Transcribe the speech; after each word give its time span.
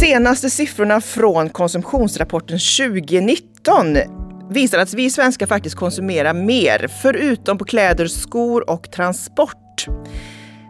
Senaste 0.00 0.50
siffrorna 0.50 1.00
från 1.00 1.50
konsumtionsrapporten 1.50 2.58
2019 2.58 3.96
visar 4.50 4.78
att 4.78 4.94
vi 4.94 5.10
svenskar 5.10 5.46
faktiskt 5.46 5.76
konsumerar 5.76 6.34
mer, 6.34 6.88
förutom 7.02 7.58
på 7.58 7.64
kläder, 7.64 8.06
skor 8.06 8.70
och 8.70 8.90
transport. 8.90 9.86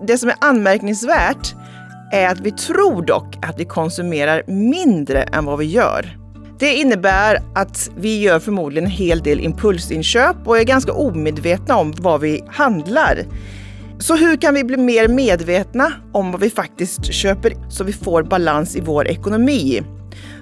Det 0.06 0.18
som 0.18 0.28
är 0.28 0.36
anmärkningsvärt 0.40 1.54
är 2.12 2.28
att 2.28 2.40
vi 2.40 2.50
tror 2.50 3.02
dock 3.02 3.36
att 3.42 3.60
vi 3.60 3.64
konsumerar 3.64 4.42
mindre 4.46 5.22
än 5.22 5.44
vad 5.44 5.58
vi 5.58 5.64
gör. 5.64 6.18
Det 6.58 6.74
innebär 6.74 7.42
att 7.54 7.90
vi 7.96 8.20
gör 8.20 8.38
förmodligen 8.38 8.84
en 8.84 8.90
hel 8.90 9.22
del 9.22 9.40
impulsinköp 9.40 10.36
och 10.44 10.58
är 10.58 10.64
ganska 10.64 10.92
omedvetna 10.92 11.76
om 11.76 11.94
vad 11.98 12.20
vi 12.20 12.44
handlar. 12.48 13.24
Så 13.98 14.16
hur 14.16 14.36
kan 14.36 14.54
vi 14.54 14.64
bli 14.64 14.76
mer 14.76 15.08
medvetna 15.08 15.92
om 16.12 16.32
vad 16.32 16.40
vi 16.40 16.50
faktiskt 16.50 17.12
köper 17.12 17.70
så 17.70 17.84
vi 17.84 17.92
får 17.92 18.22
balans 18.22 18.76
i 18.76 18.80
vår 18.80 19.08
ekonomi? 19.08 19.82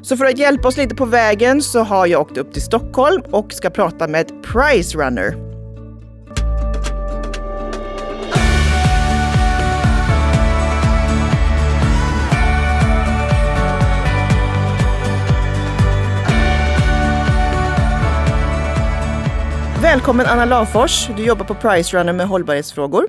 Så 0.02 0.16
för 0.16 0.24
att 0.24 0.38
hjälpa 0.38 0.68
oss 0.68 0.76
lite 0.76 0.94
på 0.94 1.04
vägen 1.04 1.62
så 1.62 1.82
har 1.82 2.06
jag 2.06 2.20
åkt 2.20 2.36
upp 2.36 2.52
till 2.52 2.62
Stockholm 2.62 3.22
och 3.30 3.52
ska 3.52 3.70
prata 3.70 4.08
med 4.08 4.26
Price 4.42 4.98
Runner. 4.98 5.54
Välkommen 19.82 20.26
Anna 20.26 20.44
Lafors. 20.44 21.08
Du 21.16 21.24
jobbar 21.24 21.44
på 21.44 21.54
Price 21.54 21.96
Runner 21.96 22.12
med 22.12 22.28
hållbarhetsfrågor. 22.28 23.06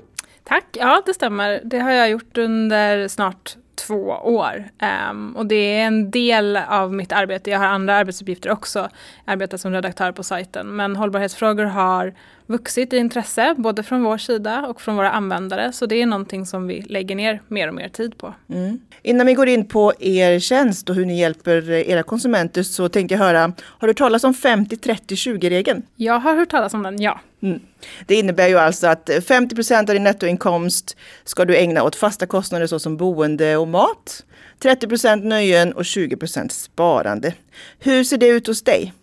Tack, 0.48 0.66
ja 0.72 1.02
det 1.06 1.14
stämmer. 1.14 1.62
Det 1.64 1.80
har 1.80 1.92
jag 1.92 2.10
gjort 2.10 2.38
under 2.38 3.08
snart 3.08 3.56
två 3.76 4.08
år. 4.24 4.70
Um, 5.12 5.36
och 5.36 5.46
det 5.46 5.56
är 5.56 5.88
en 5.88 6.12
del 6.12 6.58
av 6.58 6.94
mitt 6.94 7.12
arbete. 7.12 7.50
Jag 7.50 7.60
har 7.60 7.66
andra 7.66 7.96
arbetsuppgifter 7.96 8.52
också. 8.52 8.90
Arbetar 9.26 9.58
som 9.58 9.72
redaktör 9.72 10.12
på 10.12 10.24
sajten. 10.24 10.76
Men 10.76 10.96
hållbarhetsfrågor 10.96 11.64
har 11.66 12.14
vuxit 12.46 12.94
i 12.94 12.98
intresse, 12.98 13.56
både 13.58 13.84
från 13.84 14.04
vår 14.04 14.18
sida 14.18 14.66
och 14.68 14.82
från 14.82 14.96
våra 14.96 15.12
användare. 15.12 15.72
Så 15.72 15.86
det 15.86 16.02
är 16.02 16.06
någonting 16.06 16.46
som 16.46 16.68
vi 16.68 16.82
lägger 16.82 17.16
ner 17.16 17.42
mer 17.48 17.68
och 17.68 17.74
mer 17.74 17.90
tid 17.90 18.18
på. 18.18 18.34
Mm. 18.50 18.80
Innan 19.02 19.28
vi 19.28 19.34
går 19.34 19.48
in 19.48 19.68
på 19.68 19.94
er 20.00 20.40
tjänst 20.40 20.90
och 20.90 20.96
hur 20.96 21.06
ni 21.06 21.20
hjälper 21.20 21.72
era 21.72 22.04
konsumenter 22.04 22.64
så 22.64 22.90
tänkte 22.90 23.14
jag 23.14 23.20
höra, 23.20 23.54
har 23.62 23.88
du 23.88 23.94
talat 23.94 24.24
om 24.24 24.34
50-30-20-regeln? 24.34 25.82
Jag 25.96 26.20
har 26.20 26.36
hört 26.36 26.50
talas 26.50 26.74
om 26.74 26.84
den, 26.84 27.02
ja. 27.02 27.20
Mm. 27.42 27.60
Det 28.06 28.16
innebär 28.16 28.48
ju 28.48 28.58
alltså 28.58 28.88
att 28.88 29.10
50% 29.10 29.80
av 29.80 29.86
din 29.86 30.04
nettoinkomst 30.04 30.98
ska 31.24 31.46
du 31.46 31.58
ägna 31.58 31.84
åt 31.84 31.96
fasta 31.96 32.26
kostnader 32.26 32.68
såsom 32.68 32.98
boende 32.98 33.58
och 33.58 33.68
mat. 33.68 34.26
30% 34.64 35.24
nöjen 35.24 35.74
och 35.74 35.84
20% 35.84 36.50
sparande. 36.50 37.34
Hur 37.80 38.04
ser 38.04 38.18
det 38.18 38.28
ut 38.28 38.48
hos 38.48 38.62
dig? 38.62 38.94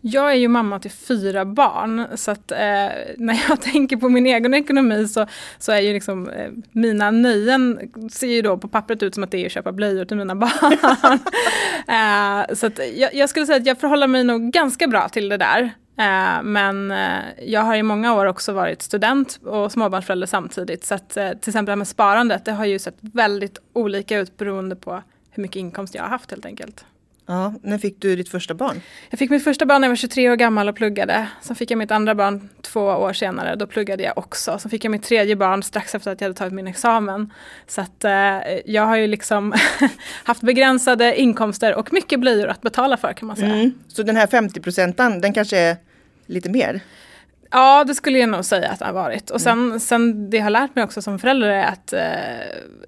Jag 0.00 0.30
är 0.30 0.34
ju 0.34 0.48
mamma 0.48 0.78
till 0.78 0.90
fyra 0.90 1.44
barn 1.44 2.06
så 2.14 2.30
att 2.30 2.52
eh, 2.52 2.58
när 3.16 3.48
jag 3.48 3.60
tänker 3.72 3.96
på 3.96 4.08
min 4.08 4.26
egen 4.26 4.54
ekonomi 4.54 5.08
så, 5.08 5.26
så 5.58 5.72
är 5.72 5.80
ju 5.80 5.92
liksom 5.92 6.28
eh, 6.28 6.50
mina 6.72 7.10
nöjen 7.10 7.90
ser 8.12 8.26
ju 8.26 8.42
då 8.42 8.58
på 8.58 8.68
pappret 8.68 9.02
ut 9.02 9.14
som 9.14 9.24
att 9.24 9.30
det 9.30 9.38
är 9.38 9.46
att 9.46 9.52
köpa 9.52 9.72
blöjor 9.72 10.04
till 10.04 10.16
mina 10.16 10.34
barn. 10.36 10.72
eh, 11.88 12.54
så 12.54 12.66
att 12.66 12.80
jag, 12.96 13.14
jag, 13.14 13.30
skulle 13.30 13.46
säga 13.46 13.58
att 13.58 13.66
jag 13.66 13.78
förhåller 13.78 14.06
mig 14.06 14.24
nog 14.24 14.50
ganska 14.50 14.86
bra 14.86 15.08
till 15.08 15.28
det 15.28 15.36
där. 15.36 15.62
Eh, 15.96 16.42
men 16.42 16.90
eh, 16.90 17.18
jag 17.42 17.60
har 17.60 17.76
i 17.76 17.82
många 17.82 18.14
år 18.14 18.26
också 18.26 18.52
varit 18.52 18.82
student 18.82 19.40
och 19.44 19.72
småbarnsförälder 19.72 20.26
samtidigt. 20.26 20.84
Så 20.84 20.94
att 20.94 21.16
eh, 21.16 21.28
till 21.28 21.50
exempel 21.50 21.66
det 21.66 21.72
här 21.72 21.76
med 21.76 21.88
sparandet, 21.88 22.44
det 22.44 22.52
har 22.52 22.64
ju 22.64 22.78
sett 22.78 22.96
väldigt 23.00 23.58
olika 23.72 24.18
ut 24.18 24.36
beroende 24.36 24.76
på 24.76 25.02
hur 25.30 25.42
mycket 25.42 25.56
inkomst 25.56 25.94
jag 25.94 26.02
har 26.02 26.10
haft 26.10 26.30
helt 26.30 26.46
enkelt. 26.46 26.84
Ja, 27.30 27.54
när 27.62 27.78
fick 27.78 28.00
du 28.00 28.16
ditt 28.16 28.28
första 28.28 28.54
barn? 28.54 28.80
Jag 29.10 29.18
fick 29.18 29.30
mitt 29.30 29.44
första 29.44 29.66
barn 29.66 29.80
när 29.80 29.88
jag 29.88 29.90
var 29.90 29.96
23 29.96 30.30
år 30.30 30.36
gammal 30.36 30.68
och 30.68 30.76
pluggade. 30.76 31.28
Sen 31.42 31.56
fick 31.56 31.70
jag 31.70 31.78
mitt 31.78 31.90
andra 31.90 32.14
barn 32.14 32.48
två 32.62 32.80
år 32.80 33.12
senare, 33.12 33.56
då 33.56 33.66
pluggade 33.66 34.02
jag 34.02 34.18
också. 34.18 34.58
Sen 34.58 34.70
fick 34.70 34.84
jag 34.84 34.90
mitt 34.90 35.02
tredje 35.02 35.36
barn 35.36 35.62
strax 35.62 35.94
efter 35.94 36.12
att 36.12 36.20
jag 36.20 36.28
hade 36.28 36.38
tagit 36.38 36.52
min 36.52 36.66
examen. 36.66 37.32
Så 37.66 37.80
att 37.80 38.04
eh, 38.04 38.10
jag 38.64 38.82
har 38.82 38.96
ju 38.96 39.06
liksom 39.06 39.54
haft 40.24 40.42
begränsade 40.42 41.20
inkomster 41.20 41.74
och 41.74 41.92
mycket 41.92 42.20
blöjor 42.20 42.48
att 42.48 42.60
betala 42.60 42.96
för 42.96 43.12
kan 43.12 43.26
man 43.26 43.36
säga. 43.36 43.54
Mm. 43.54 43.72
Så 43.88 44.02
den 44.02 44.16
här 44.16 44.26
50 44.26 44.60
procenten, 44.60 45.20
den 45.20 45.32
kanske 45.32 45.58
är 45.58 45.76
lite 46.26 46.50
mer? 46.50 46.80
Ja, 47.50 47.84
det 47.84 47.94
skulle 47.94 48.18
jag 48.18 48.28
nog 48.28 48.44
säga 48.44 48.70
att 48.70 48.78
det 48.78 48.84
har 48.84 48.92
varit. 48.92 49.30
Och 49.30 49.40
sen, 49.40 49.58
mm. 49.58 49.80
sen 49.80 50.30
det 50.30 50.36
jag 50.36 50.44
har 50.44 50.50
lärt 50.50 50.74
mig 50.74 50.84
också 50.84 51.02
som 51.02 51.18
förälder 51.18 51.48
är 51.48 51.64
att 51.64 51.92
eh, 51.92 52.00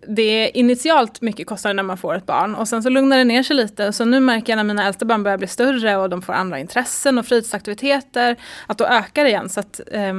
det 0.09 0.23
är 0.23 0.56
initialt 0.56 1.21
mycket 1.21 1.47
kostnader 1.47 1.75
när 1.75 1.83
man 1.83 1.99
får 1.99 2.15
ett 2.15 2.27
barn. 2.27 2.55
Och 2.55 2.69
sen 2.69 2.83
så 2.83 2.89
lugnar 2.89 3.19
det 3.19 3.25
ner 3.25 3.43
sig 3.43 3.56
lite. 3.56 3.93
Så 3.93 4.05
nu 4.05 4.21
märker 4.21 4.53
jag 4.53 4.56
när 4.56 4.65
mina 4.65 4.87
äldsta 4.87 5.05
barn 5.05 5.22
börjar 5.22 5.39
bli 5.39 5.47
större 5.47 5.97
och 5.97 6.11
de 6.11 6.22
får 6.22 6.33
andra 6.33 6.59
intressen 6.59 7.19
och 7.19 7.27
fritidsaktiviteter, 7.27 8.37
att 8.67 8.78
då 8.78 8.84
ökar 8.84 9.25
det 9.25 9.31
igen. 9.31 9.49
Så 9.49 9.61
att, 9.61 9.81
eh, 9.93 10.15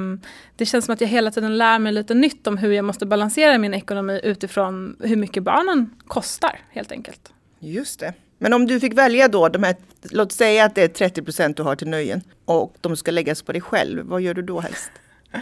det 0.56 0.66
känns 0.66 0.86
som 0.86 0.94
att 0.94 1.02
jag 1.02 1.08
hela 1.08 1.32
tiden 1.32 1.58
lär 1.58 1.80
mig 1.80 1.94
lite 1.94 2.14
nytt 2.14 2.48
om 2.48 2.58
hur 2.58 2.72
jag 2.72 2.86
måste 2.86 3.06
balansera 3.06 3.58
min 3.58 3.74
ekonomi 3.74 4.20
utifrån 4.24 4.96
hur 5.00 5.16
mycket 5.16 5.44
barnen 5.44 5.90
kostar 6.08 6.60
helt 6.70 6.92
enkelt. 6.92 7.34
Just 7.60 8.00
det. 8.00 8.14
Men 8.38 8.54
om 8.54 8.66
du 8.66 8.80
fick 8.80 8.94
välja 8.94 9.28
då, 9.28 9.50
de 9.50 9.64
här, 9.64 9.76
låt 10.02 10.32
säga 10.32 10.66
att 10.66 10.76
det 10.76 10.82
är 10.84 10.88
30 10.88 11.22
procent 11.22 11.58
du 11.58 11.64
har 11.64 11.76
till 11.76 11.88
nöjen 11.88 12.22
och 12.46 12.76
de 12.82 12.98
ska 12.98 13.12
läggas 13.12 13.42
på 13.42 13.52
dig 13.52 13.62
själv, 13.62 14.06
vad 14.06 14.22
gör 14.22 14.34
du 14.34 14.42
då 14.42 14.60
helst? 14.60 14.92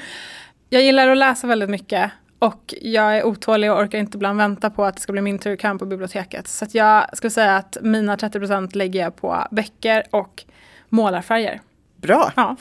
Jag 0.70 0.84
gillar 0.84 1.08
att 1.08 1.18
läsa 1.18 1.48
väldigt 1.48 1.70
mycket 1.70 2.12
och 2.40 2.74
jag 2.82 3.18
är 3.18 3.26
otålig 3.26 3.72
och 3.72 3.80
orkar 3.80 4.00
inte 4.00 4.18
ibland 4.18 4.38
vänta 4.38 4.70
på 4.70 4.86
att 4.86 4.96
det 4.96 5.02
ska 5.02 5.12
bli 5.12 5.22
min 5.22 5.40
tur 5.40 5.56
kan 5.56 5.80
på 5.80 5.86
biblioteket. 5.86 6.48
Så 6.48 6.66
jag 6.72 7.18
skulle 7.18 7.32
säga 7.32 7.56
att 7.56 7.78
mina 7.82 8.18
30 8.18 8.40
procent 8.40 8.76
lägger 8.76 9.00
jag 9.00 9.16
på 9.16 9.48
böcker 9.52 10.04
och 10.10 10.44
målarfärger. 10.90 11.62
Bra! 11.96 12.32
Ja. 12.36 12.56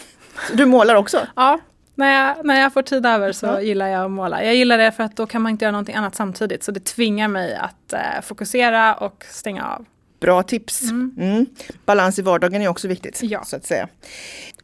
Du 0.52 0.66
målar 0.66 0.94
också? 0.94 1.20
Ja, 1.36 1.58
när 1.94 2.26
jag, 2.26 2.46
när 2.46 2.60
jag 2.60 2.72
får 2.72 2.82
tid 2.82 3.06
över 3.06 3.32
så 3.32 3.46
ja. 3.46 3.60
gillar 3.60 3.86
jag 3.86 4.04
att 4.04 4.10
måla. 4.10 4.44
Jag 4.44 4.54
gillar 4.54 4.78
det 4.78 4.92
för 4.92 5.04
att 5.04 5.16
då 5.16 5.26
kan 5.26 5.42
man 5.42 5.50
inte 5.50 5.64
göra 5.64 5.72
någonting 5.72 5.94
annat 5.94 6.14
samtidigt. 6.14 6.64
Så 6.64 6.72
det 6.72 6.84
tvingar 6.84 7.28
mig 7.28 7.54
att 7.54 7.92
eh, 7.92 8.20
fokusera 8.22 8.94
och 8.94 9.24
stänga 9.28 9.66
av. 9.66 9.84
Bra 10.20 10.42
tips. 10.42 10.82
Mm. 10.82 11.14
Mm. 11.18 11.46
Balans 11.86 12.18
i 12.18 12.22
vardagen 12.22 12.62
är 12.62 12.68
också 12.68 12.88
viktigt. 12.88 13.20
Ja. 13.22 13.44
så 13.44 13.56
att 13.56 13.66
säga. 13.66 13.88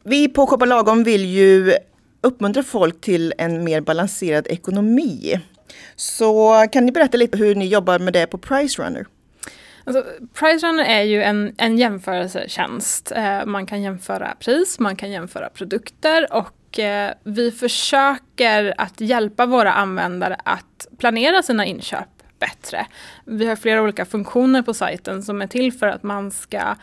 Vi 0.03 0.27
på 0.27 0.47
Shoppa 0.47 0.65
Lagom 0.65 1.03
vill 1.03 1.25
ju 1.25 1.73
uppmuntra 2.21 2.63
folk 2.63 3.01
till 3.01 3.33
en 3.37 3.63
mer 3.63 3.81
balanserad 3.81 4.47
ekonomi. 4.47 5.39
Så 5.95 6.65
kan 6.71 6.85
ni 6.85 6.91
berätta 6.91 7.17
lite 7.17 7.37
hur 7.37 7.55
ni 7.55 7.67
jobbar 7.67 7.99
med 7.99 8.13
det 8.13 8.27
på 8.27 8.37
Price 8.37 8.81
Runner? 8.83 9.05
Alltså, 9.87 10.03
Pricerunner 10.33 10.83
är 10.83 11.01
ju 11.01 11.23
en, 11.23 11.55
en 11.57 11.77
jämförelsetjänst. 11.77 13.11
Eh, 13.11 13.45
man 13.45 13.65
kan 13.65 13.81
jämföra 13.81 14.35
pris, 14.39 14.79
man 14.79 14.95
kan 14.95 15.11
jämföra 15.11 15.49
produkter 15.49 16.33
och 16.33 16.79
eh, 16.79 17.13
vi 17.23 17.51
försöker 17.51 18.73
att 18.77 19.01
hjälpa 19.01 19.45
våra 19.45 19.71
användare 19.73 20.37
att 20.43 20.87
planera 20.97 21.43
sina 21.43 21.65
inköp 21.65 22.16
bättre. 22.39 22.87
Vi 23.25 23.47
har 23.47 23.55
flera 23.55 23.81
olika 23.81 24.05
funktioner 24.05 24.61
på 24.61 24.73
sajten 24.73 25.23
som 25.23 25.41
är 25.41 25.47
till 25.47 25.73
för 25.73 25.87
att 25.87 26.03
man 26.03 26.31
ska 26.31 26.75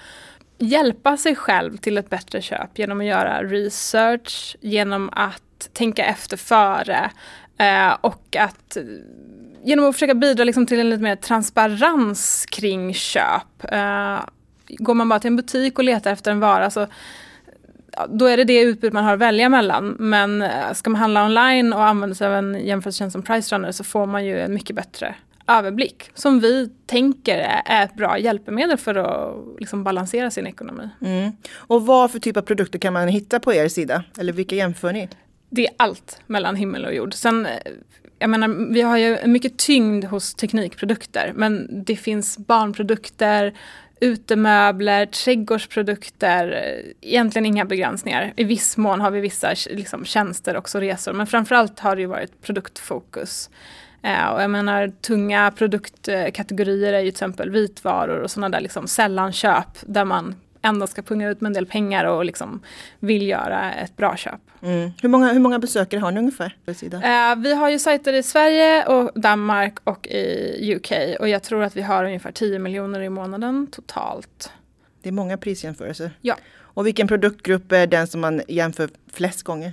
hjälpa 0.59 1.17
sig 1.17 1.37
själv 1.37 1.77
till 1.77 1.99
ett 1.99 2.11
bättre 2.11 2.43
köp 2.43 2.79
genom 2.79 3.01
att 3.01 3.07
göra 3.07 3.43
research, 3.43 4.57
genom 4.61 5.11
att 5.13 5.69
tänka 5.73 6.05
efter 6.05 6.37
före 6.37 7.11
eh, 7.59 7.97
och 8.01 8.37
att 8.37 8.77
eh, 8.77 8.83
genom 9.63 9.89
att 9.89 9.95
försöka 9.95 10.15
bidra 10.15 10.45
liksom 10.45 10.67
till 10.67 10.81
en 10.81 10.91
lite 10.91 11.03
mer 11.03 11.17
transparens 11.17 12.47
kring 12.47 12.95
köp. 12.95 13.73
Eh, 13.73 14.19
går 14.69 14.95
man 14.95 15.09
bara 15.09 15.21
till 15.21 15.29
en 15.29 15.37
butik 15.37 15.79
och 15.79 15.85
letar 15.85 16.13
efter 16.13 16.31
en 16.31 16.41
vara 16.41 16.71
så 16.71 16.87
då 18.09 18.27
är 18.27 18.37
det 18.37 18.45
det 18.45 18.61
utbud 18.61 18.93
man 18.93 19.05
har 19.05 19.15
att 19.15 19.19
välja 19.19 19.49
mellan. 19.49 19.97
Men 19.99 20.45
ska 20.75 20.91
man 20.91 21.01
handla 21.01 21.25
online 21.25 21.73
och 21.73 21.85
använda 21.85 22.15
sig 22.15 22.27
av 22.27 22.35
en 22.35 22.67
jämförelsetjänst 22.67 23.13
som 23.13 23.23
Pricerunner 23.23 23.73
så 23.73 23.85
får 23.85 24.07
man 24.07 24.25
ju 24.25 24.41
en 24.41 24.55
mycket 24.55 24.77
bättre 24.77 25.15
överblick 25.47 26.11
som 26.15 26.41
vi 26.41 26.71
tänker 26.87 27.39
är 27.65 27.85
ett 27.85 27.95
bra 27.95 28.19
hjälpmedel 28.19 28.77
för 28.77 28.95
att 28.95 29.61
liksom 29.61 29.85
balansera 29.85 30.31
sin 30.31 30.47
ekonomi. 30.47 30.89
Mm. 31.01 31.33
Och 31.57 31.87
vad 31.87 32.11
för 32.11 32.19
typ 32.19 32.37
av 32.37 32.43
produkter 32.43 32.79
kan 32.79 32.93
man 32.93 33.09
hitta 33.09 33.41
på 33.41 33.55
er 33.55 33.69
sida? 33.69 34.05
Eller 34.19 34.33
vilka 34.33 34.57
jämför 34.57 34.93
ni? 34.93 35.09
Det 35.51 35.67
är 35.67 35.73
allt 35.77 36.21
mellan 36.27 36.57
himmel 36.57 36.85
och 36.85 36.95
jord. 36.95 37.15
Sen, 37.15 37.49
jag 38.19 38.31
menar, 38.31 38.73
vi 38.73 38.81
har 38.81 38.97
ju 38.97 39.19
mycket 39.27 39.59
tyngd 39.59 40.05
hos 40.05 40.35
teknikprodukter 40.35 41.33
men 41.35 41.85
det 41.85 41.97
finns 41.97 42.39
barnprodukter, 42.39 43.55
utemöbler, 44.01 45.07
trädgårdsprodukter, 45.07 46.75
egentligen 47.01 47.47
inga 47.47 47.65
begränsningar. 47.65 48.33
I 48.37 48.45
viss 48.45 48.77
mån 48.77 49.01
har 49.01 49.11
vi 49.11 49.21
vissa 49.21 49.55
liksom, 49.71 50.05
tjänster, 50.05 50.57
också 50.57 50.81
resor, 50.81 51.13
men 51.13 51.27
framförallt 51.27 51.81
har 51.81 51.97
det 51.97 52.03
ju 52.03 52.09
varit 52.09 52.43
produktfokus. 52.43 53.51
Eh, 54.05 54.27
och 54.27 54.43
jag 54.43 54.51
menar 54.51 54.89
tunga 54.89 55.51
produktkategorier 55.51 56.93
är 56.93 56.99
ju 56.99 57.05
till 57.05 57.15
exempel 57.15 57.51
vitvaror 57.51 58.19
och 58.19 58.31
sådana 58.31 58.49
där 58.49 58.61
liksom 58.61 58.89
sällanköp 58.89 59.79
där 59.81 60.05
man 60.05 60.35
ändå 60.63 60.87
ska 60.87 61.03
punga 61.03 61.31
ut 61.31 61.41
med 61.41 61.49
en 61.49 61.53
del 61.53 61.67
pengar 61.67 62.05
och 62.05 62.25
liksom 62.25 62.63
vill 62.99 63.27
göra 63.29 63.73
ett 63.73 63.97
bra 63.97 64.17
köp. 64.17 64.41
Mm. 64.63 64.91
Hur, 65.03 65.09
många, 65.09 65.33
hur 65.33 65.41
många 65.41 65.59
besökare 65.59 66.01
har 66.01 66.11
ni 66.11 66.19
ungefär? 66.19 66.57
Eh, 66.67 67.37
vi 67.37 67.55
har 67.55 67.71
ju 67.71 67.79
sajter 67.79 68.13
i 68.13 68.23
Sverige 68.23 68.87
och 68.87 69.21
Danmark 69.21 69.75
och 69.85 70.07
i 70.07 70.75
UK 70.75 71.21
och 71.21 71.29
jag 71.29 71.43
tror 71.43 71.63
att 71.63 71.77
vi 71.77 71.83
har 71.83 72.05
ungefär 72.05 72.33
10 72.33 72.59
miljoner 72.59 73.01
i 73.01 73.09
månaden 73.09 73.67
totalt. 73.67 74.51
Det 75.03 75.09
är 75.09 75.13
många 75.13 75.37
prisjämförelser. 75.37 76.11
Ja. 76.21 76.37
Och 76.57 76.87
vilken 76.87 77.09
produktgrupp 77.09 77.73
är 77.73 77.87
den 77.87 78.07
som 78.07 78.21
man 78.21 78.43
jämför 78.49 78.89
flest 79.13 79.43
gånger? 79.43 79.73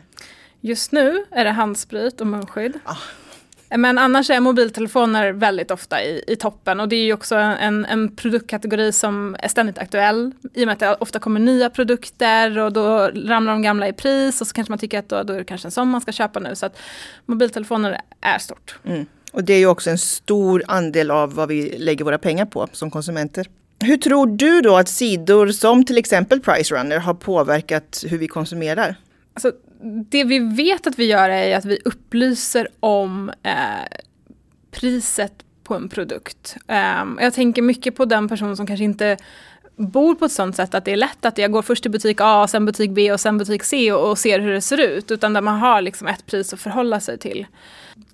Just 0.61 0.91
nu 0.91 1.25
är 1.31 1.45
det 1.45 1.51
handsprit 1.51 2.21
och 2.21 2.27
munskydd. 2.27 2.79
Ah. 2.83 2.97
Men 3.77 3.97
annars 3.97 4.29
är 4.29 4.39
mobiltelefoner 4.39 5.31
väldigt 5.31 5.71
ofta 5.71 6.03
i, 6.03 6.23
i 6.27 6.35
toppen 6.35 6.79
och 6.79 6.89
det 6.89 6.95
är 6.95 7.03
ju 7.03 7.13
också 7.13 7.35
en, 7.35 7.85
en 7.85 8.15
produktkategori 8.15 8.91
som 8.91 9.35
är 9.39 9.47
ständigt 9.47 9.77
aktuell 9.77 10.31
i 10.53 10.63
och 10.63 10.67
med 10.67 10.73
att 10.73 10.79
det 10.79 10.95
ofta 10.99 11.19
kommer 11.19 11.39
nya 11.39 11.69
produkter 11.69 12.59
och 12.59 12.73
då 12.73 13.07
ramlar 13.07 13.53
de 13.53 13.61
gamla 13.61 13.87
i 13.87 13.93
pris 13.93 14.41
och 14.41 14.47
så 14.47 14.53
kanske 14.53 14.71
man 14.71 14.79
tycker 14.79 14.99
att 14.99 15.09
då, 15.09 15.23
då 15.23 15.33
är 15.33 15.37
det 15.37 15.43
kanske 15.43 15.67
en 15.67 15.71
sån 15.71 15.87
man 15.87 16.01
ska 16.01 16.11
köpa 16.11 16.39
nu. 16.39 16.55
Så 16.55 16.65
att 16.65 16.77
mobiltelefoner 17.25 18.01
är 18.21 18.37
stort. 18.37 18.75
Mm. 18.85 19.05
Och 19.31 19.43
det 19.43 19.53
är 19.53 19.59
ju 19.59 19.67
också 19.67 19.89
en 19.89 19.97
stor 19.97 20.63
andel 20.67 21.11
av 21.11 21.33
vad 21.33 21.49
vi 21.49 21.77
lägger 21.77 22.05
våra 22.05 22.17
pengar 22.17 22.45
på 22.45 22.67
som 22.71 22.91
konsumenter. 22.91 23.47
Hur 23.79 23.97
tror 23.97 24.27
du 24.27 24.61
då 24.61 24.77
att 24.77 24.89
sidor 24.89 25.47
som 25.47 25.85
till 25.85 25.97
exempel 25.97 26.39
Pricerunner 26.39 26.97
har 26.97 27.13
påverkat 27.13 28.03
hur 28.07 28.17
vi 28.17 28.27
konsumerar? 28.27 28.95
Alltså, 29.33 29.51
det 29.83 30.23
vi 30.23 30.39
vet 30.39 30.87
att 30.87 30.99
vi 30.99 31.05
gör 31.05 31.29
är 31.29 31.57
att 31.57 31.65
vi 31.65 31.79
upplyser 31.85 32.67
om 32.79 33.31
eh, 33.43 33.53
priset 34.71 35.33
på 35.63 35.75
en 35.75 35.89
produkt. 35.89 36.57
Um, 37.01 37.19
jag 37.21 37.33
tänker 37.33 37.61
mycket 37.61 37.95
på 37.95 38.05
den 38.05 38.27
person 38.27 38.57
som 38.57 38.67
kanske 38.67 38.83
inte 38.83 39.17
bor 39.75 40.15
på 40.15 40.25
ett 40.25 40.31
sånt 40.31 40.55
sätt 40.55 40.75
att 40.75 40.85
det 40.85 40.91
är 40.91 40.97
lätt 40.97 41.25
att 41.25 41.37
jag 41.37 41.51
går 41.51 41.61
först 41.61 41.83
till 41.83 41.91
butik 41.91 42.17
A, 42.21 42.47
sen 42.47 42.65
butik 42.65 42.91
B 42.91 43.11
och 43.11 43.19
sen 43.19 43.37
butik 43.37 43.63
C 43.63 43.91
och, 43.91 44.09
och 44.09 44.17
ser 44.17 44.39
hur 44.39 44.51
det 44.51 44.61
ser 44.61 44.77
ut. 44.77 45.11
Utan 45.11 45.33
där 45.33 45.41
man 45.41 45.59
har 45.59 45.81
liksom 45.81 46.07
ett 46.07 46.25
pris 46.25 46.53
att 46.53 46.59
förhålla 46.59 46.99
sig 46.99 47.17
till. 47.17 47.45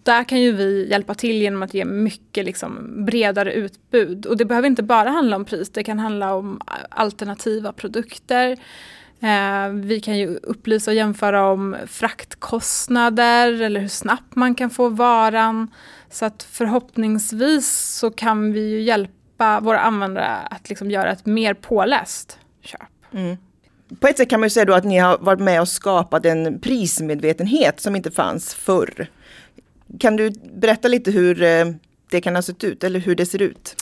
Där 0.04 0.24
kan 0.24 0.42
ju 0.42 0.52
vi 0.52 0.90
hjälpa 0.90 1.14
till 1.14 1.42
genom 1.42 1.64
att 1.64 1.74
ge 1.74 1.86
mycket 1.86 2.46
liksom 2.46 3.06
bredare 3.06 3.54
utbud. 3.54 4.25
Och 4.25 4.38
det 4.38 4.46
behöver 4.46 4.68
inte 4.68 4.84
bara 4.84 5.10
handla 5.10 5.36
om 5.36 5.46
pris, 5.46 5.69
det 5.69 5.84
kan 5.84 6.00
handla 6.00 6.36
om 6.36 6.62
alternativa 6.90 7.74
produkter. 7.74 8.58
Eh, 9.19 9.69
vi 9.69 10.00
kan 10.00 10.18
ju 10.18 10.38
upplysa 10.38 10.92
och 10.92 10.96
jämföra 10.96 11.48
om 11.48 11.75
fraktkostnader 11.88 13.62
eller 13.62 13.80
hur 13.80 13.88
snabbt 13.88 14.36
man 14.36 14.56
kan 14.56 14.69
få 14.69 14.90
varan. 14.90 15.72
Så 16.10 16.25
att 16.25 16.44
förhoppningsvis 16.44 17.96
så 18.00 18.12
kan 18.12 18.54
vi 18.54 18.69
ju 18.69 18.81
hjälpa 18.81 19.60
våra 19.60 19.80
användare 19.80 20.28
att 20.28 20.69
liksom 20.69 20.92
göra 20.92 21.12
ett 21.12 21.25
mer 21.25 21.54
påläst 21.54 22.40
köp. 22.62 22.81
Mm. 23.12 23.38
På 24.00 24.08
ett 24.08 24.18
sätt 24.18 24.30
kan 24.30 24.40
man 24.40 24.46
ju 24.46 24.50
säga 24.50 24.66
då 24.66 24.74
att 24.74 24.84
ni 24.84 24.98
har 24.98 25.18
varit 25.18 25.40
med 25.40 25.62
och 25.62 25.68
skapat 25.68 26.25
en 26.25 26.60
prismedvetenhet 26.60 27.80
som 27.80 27.96
inte 27.96 28.12
fanns 28.12 28.54
förr. 28.54 29.08
Kan 30.00 30.16
du 30.16 30.30
berätta 30.54 30.88
lite 30.88 31.12
hur 31.12 31.44
eh, 31.44 31.66
det 32.10 32.22
kan 32.22 32.36
ha 32.36 32.42
sett 32.42 32.64
ut 32.64 32.84
eller 32.84 33.00
hur 33.00 33.16
det 33.16 33.25
ser 33.25 33.42
ut? 33.42 33.75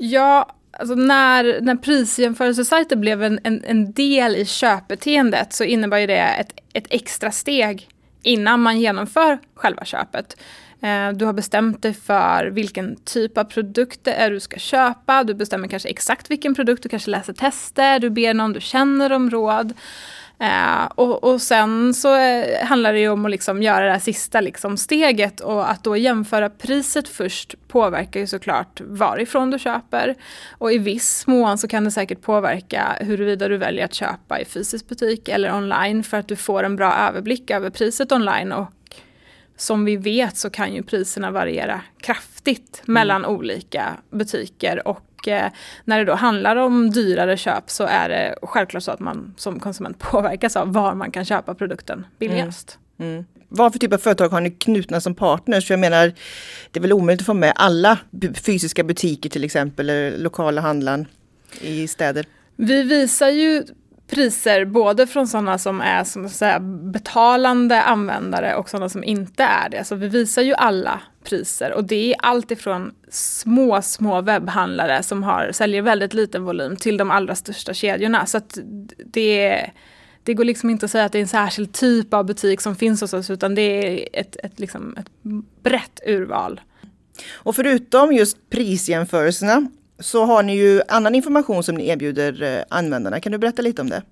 Ja, 0.00 0.54
Alltså 0.70 0.94
när, 0.94 1.60
när 1.60 1.76
prisjämförelsesajter 1.76 2.96
blev 2.96 3.22
en, 3.22 3.40
en, 3.44 3.64
en, 3.64 3.92
del 3.92 4.36
i 4.36 4.44
köpbeteendet 4.44 5.52
så 5.52 5.64
innebär 5.64 6.06
det 6.06 6.18
ett, 6.18 6.52
ett 6.72 6.86
extra 6.90 7.30
steg 7.30 7.88
innan 8.22 8.60
man 8.60 8.80
genomför 8.80 9.38
själva 9.54 9.84
köpet. 9.84 10.36
Eh, 10.80 11.10
du 11.12 11.24
har 11.24 11.32
bestämt 11.32 11.82
dig 11.82 11.94
för 11.94 12.46
vilken 12.46 12.96
typ 12.96 13.38
av 13.38 13.44
produkt 13.44 14.00
det 14.02 14.12
är 14.12 14.30
du 14.30 14.40
ska 14.40 14.58
köpa. 14.58 15.24
Du 15.24 15.34
bestämmer 15.34 15.68
kanske 15.68 15.88
exakt 15.88 16.30
vilken 16.30 16.54
produkt, 16.54 16.82
du 16.82 16.88
kanske 16.88 17.10
läser 17.10 17.32
tester, 17.32 17.98
du 17.98 18.10
ber 18.10 18.34
någon 18.34 18.52
du 18.52 18.60
känner 18.60 19.12
om 19.12 19.30
råd. 19.30 19.74
Eh, 20.40 20.84
och, 20.94 21.24
och, 21.24 21.42
sen 21.42 21.94
så 21.94 22.16
eh, 22.16 22.66
handlar 22.66 22.92
det 22.92 22.98
ju 22.98 23.08
om 23.08 23.24
att 23.24 23.30
liksom 23.30 23.62
göra 23.62 23.86
det 23.86 23.92
här 23.92 23.98
sista 23.98 24.40
liksom 24.40 24.76
steget 24.76 25.40
och 25.40 25.70
att 25.70 25.84
då 25.84 25.96
jämföra 25.96 26.50
priset 26.50 27.08
först 27.08 27.54
påverkar 27.68 28.20
ju 28.20 28.26
såklart 28.26 28.80
varifrån 28.80 29.50
du 29.50 29.58
köper. 29.58 30.14
Och 30.50 30.72
i 30.72 30.78
viss 30.78 31.26
mån 31.26 31.58
så 31.58 31.68
kan 31.68 31.84
det 31.84 31.90
säkert 31.90 32.22
påverka 32.22 32.96
huruvida 33.00 33.48
du 33.48 33.56
väljer 33.56 33.84
att 33.84 33.94
köpa 33.94 34.40
i 34.40 34.44
fysisk 34.44 34.88
butik 34.88 35.28
eller 35.28 35.54
online 35.54 36.04
för 36.04 36.16
att 36.16 36.28
du 36.28 36.36
får 36.36 36.62
en 36.62 36.76
bra 36.76 36.94
överblick 36.94 37.50
över 37.50 37.70
priset 37.70 38.12
online 38.12 38.52
och 38.52 38.72
som 39.56 39.84
vi 39.84 39.96
vet 39.96 40.36
så 40.36 40.50
kan 40.50 40.74
ju 40.74 40.82
priserna 40.82 41.30
variera 41.30 41.80
kraftigt 42.00 42.82
mm. 42.84 42.94
mellan 42.94 43.24
olika 43.24 43.96
butiker 44.10 44.88
och 44.88 45.07
och 45.28 45.34
eh, 45.34 45.50
när 45.84 45.98
det 45.98 46.04
då 46.04 46.14
handlar 46.14 46.56
om 46.56 46.90
dyrare 46.90 47.36
köp 47.36 47.70
så 47.70 47.84
är 47.84 48.08
det 48.08 48.34
självklart 48.42 48.82
så 48.82 48.90
att 48.90 49.00
man 49.00 49.34
som 49.36 49.60
konsument 49.60 49.98
påverkas 50.10 50.56
av 50.56 50.72
var 50.72 50.94
man 50.94 51.10
kan 51.10 51.24
köpa 51.24 51.54
produkten 51.54 52.06
billigast. 52.18 52.78
Mm. 52.98 53.12
Mm. 53.12 53.24
Vad 53.48 53.72
för 53.72 53.78
typ 53.78 53.92
av 53.92 53.98
företag 53.98 54.28
har 54.28 54.40
ni 54.40 54.50
knutna 54.50 55.00
som 55.00 55.14
partners? 55.14 55.66
För 55.66 55.74
jag 55.74 55.80
menar, 55.80 56.12
det 56.70 56.78
är 56.78 56.80
väl 56.80 56.92
omöjligt 56.92 57.22
att 57.22 57.26
få 57.26 57.34
med 57.34 57.52
alla 57.56 57.98
fysiska 58.34 58.84
butiker 58.84 59.30
till 59.30 59.44
exempel, 59.44 59.90
eller 59.90 60.18
lokala 60.18 60.60
handlaren 60.60 61.06
i 61.60 61.88
städer? 61.88 62.26
Vi 62.56 62.82
visar 62.82 63.28
ju 63.28 63.64
priser 64.10 64.64
både 64.64 65.06
från 65.06 65.28
sådana 65.28 65.58
som 65.58 65.80
är 65.80 66.04
som 66.04 66.26
att 66.26 66.32
säga, 66.32 66.60
betalande 66.60 67.82
användare 67.82 68.54
och 68.54 68.70
sådana 68.70 68.88
som 68.88 69.04
inte 69.04 69.42
är 69.42 69.68
det. 69.68 69.84
Så 69.84 69.94
vi 69.94 70.08
visar 70.08 70.42
ju 70.42 70.54
alla 70.54 71.00
priser 71.28 71.72
och 71.72 71.84
det 71.84 72.12
är 72.12 72.16
allt 72.18 72.50
ifrån 72.50 72.94
små, 73.08 73.82
små 73.82 74.20
webbhandlare 74.20 75.02
som 75.02 75.22
har, 75.22 75.52
säljer 75.52 75.82
väldigt 75.82 76.14
liten 76.14 76.44
volym 76.44 76.76
till 76.76 76.96
de 76.96 77.10
allra 77.10 77.34
största 77.34 77.74
kedjorna. 77.74 78.26
Så 78.26 78.38
att 78.38 78.58
det, 79.04 79.70
det 80.22 80.34
går 80.34 80.44
liksom 80.44 80.70
inte 80.70 80.84
att 80.84 80.90
säga 80.90 81.04
att 81.04 81.12
det 81.12 81.18
är 81.18 81.22
en 81.22 81.28
särskild 81.28 81.72
typ 81.72 82.14
av 82.14 82.26
butik 82.26 82.60
som 82.60 82.76
finns 82.76 83.00
hos 83.00 83.12
oss 83.12 83.30
utan 83.30 83.54
det 83.54 83.62
är 83.62 84.08
ett, 84.12 84.36
ett, 84.36 84.58
liksom 84.58 84.96
ett 84.98 85.10
brett 85.62 86.00
urval. 86.06 86.60
Och 87.32 87.56
förutom 87.56 88.12
just 88.12 88.50
prisjämförelserna 88.50 89.70
så 89.98 90.24
har 90.24 90.42
ni 90.42 90.56
ju 90.56 90.82
annan 90.88 91.14
information 91.14 91.62
som 91.62 91.74
ni 91.74 91.88
erbjuder 91.88 92.42
eh, 92.42 92.64
användarna. 92.68 93.20
Kan 93.20 93.32
du 93.32 93.38
berätta 93.38 93.62
lite 93.62 93.82
om 93.82 93.90
det? 93.90 94.02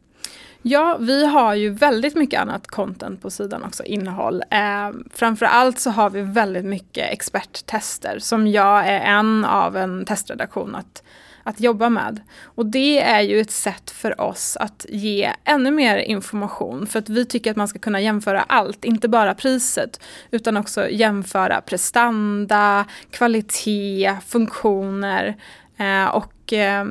Ja, 0.69 0.97
vi 1.01 1.27
har 1.27 1.55
ju 1.55 1.71
väldigt 1.71 2.15
mycket 2.15 2.41
annat 2.41 2.67
content 2.67 3.23
på 3.23 3.31
sidan 3.31 3.65
också, 3.65 3.85
innehåll. 3.85 4.43
Eh, 4.51 4.91
framförallt 5.15 5.79
så 5.79 5.91
har 5.91 6.11
vi 6.11 6.23
väldigt 6.23 6.65
mycket 6.65 7.13
experttester 7.13 8.19
som 8.19 8.47
jag 8.47 8.87
är 8.87 9.01
en 9.01 9.45
av 9.45 9.77
en 9.77 10.05
testredaktion 10.05 10.75
att, 10.75 11.03
att 11.43 11.61
jobba 11.61 11.89
med. 11.89 12.21
Och 12.43 12.67
det 12.67 13.01
är 13.01 13.21
ju 13.21 13.41
ett 13.41 13.51
sätt 13.51 13.91
för 13.91 14.21
oss 14.21 14.57
att 14.57 14.87
ge 14.89 15.33
ännu 15.45 15.71
mer 15.71 15.97
information 15.97 16.87
för 16.87 16.99
att 16.99 17.09
vi 17.09 17.25
tycker 17.25 17.51
att 17.51 17.57
man 17.57 17.69
ska 17.69 17.79
kunna 17.79 18.01
jämföra 18.01 18.43
allt, 18.43 18.85
inte 18.85 19.09
bara 19.09 19.35
priset 19.35 20.01
utan 20.31 20.57
också 20.57 20.89
jämföra 20.89 21.61
prestanda, 21.61 22.85
kvalitet, 23.11 24.17
funktioner 24.27 25.37
Eh, 25.77 26.07
och 26.07 26.53
eh, 26.53 26.85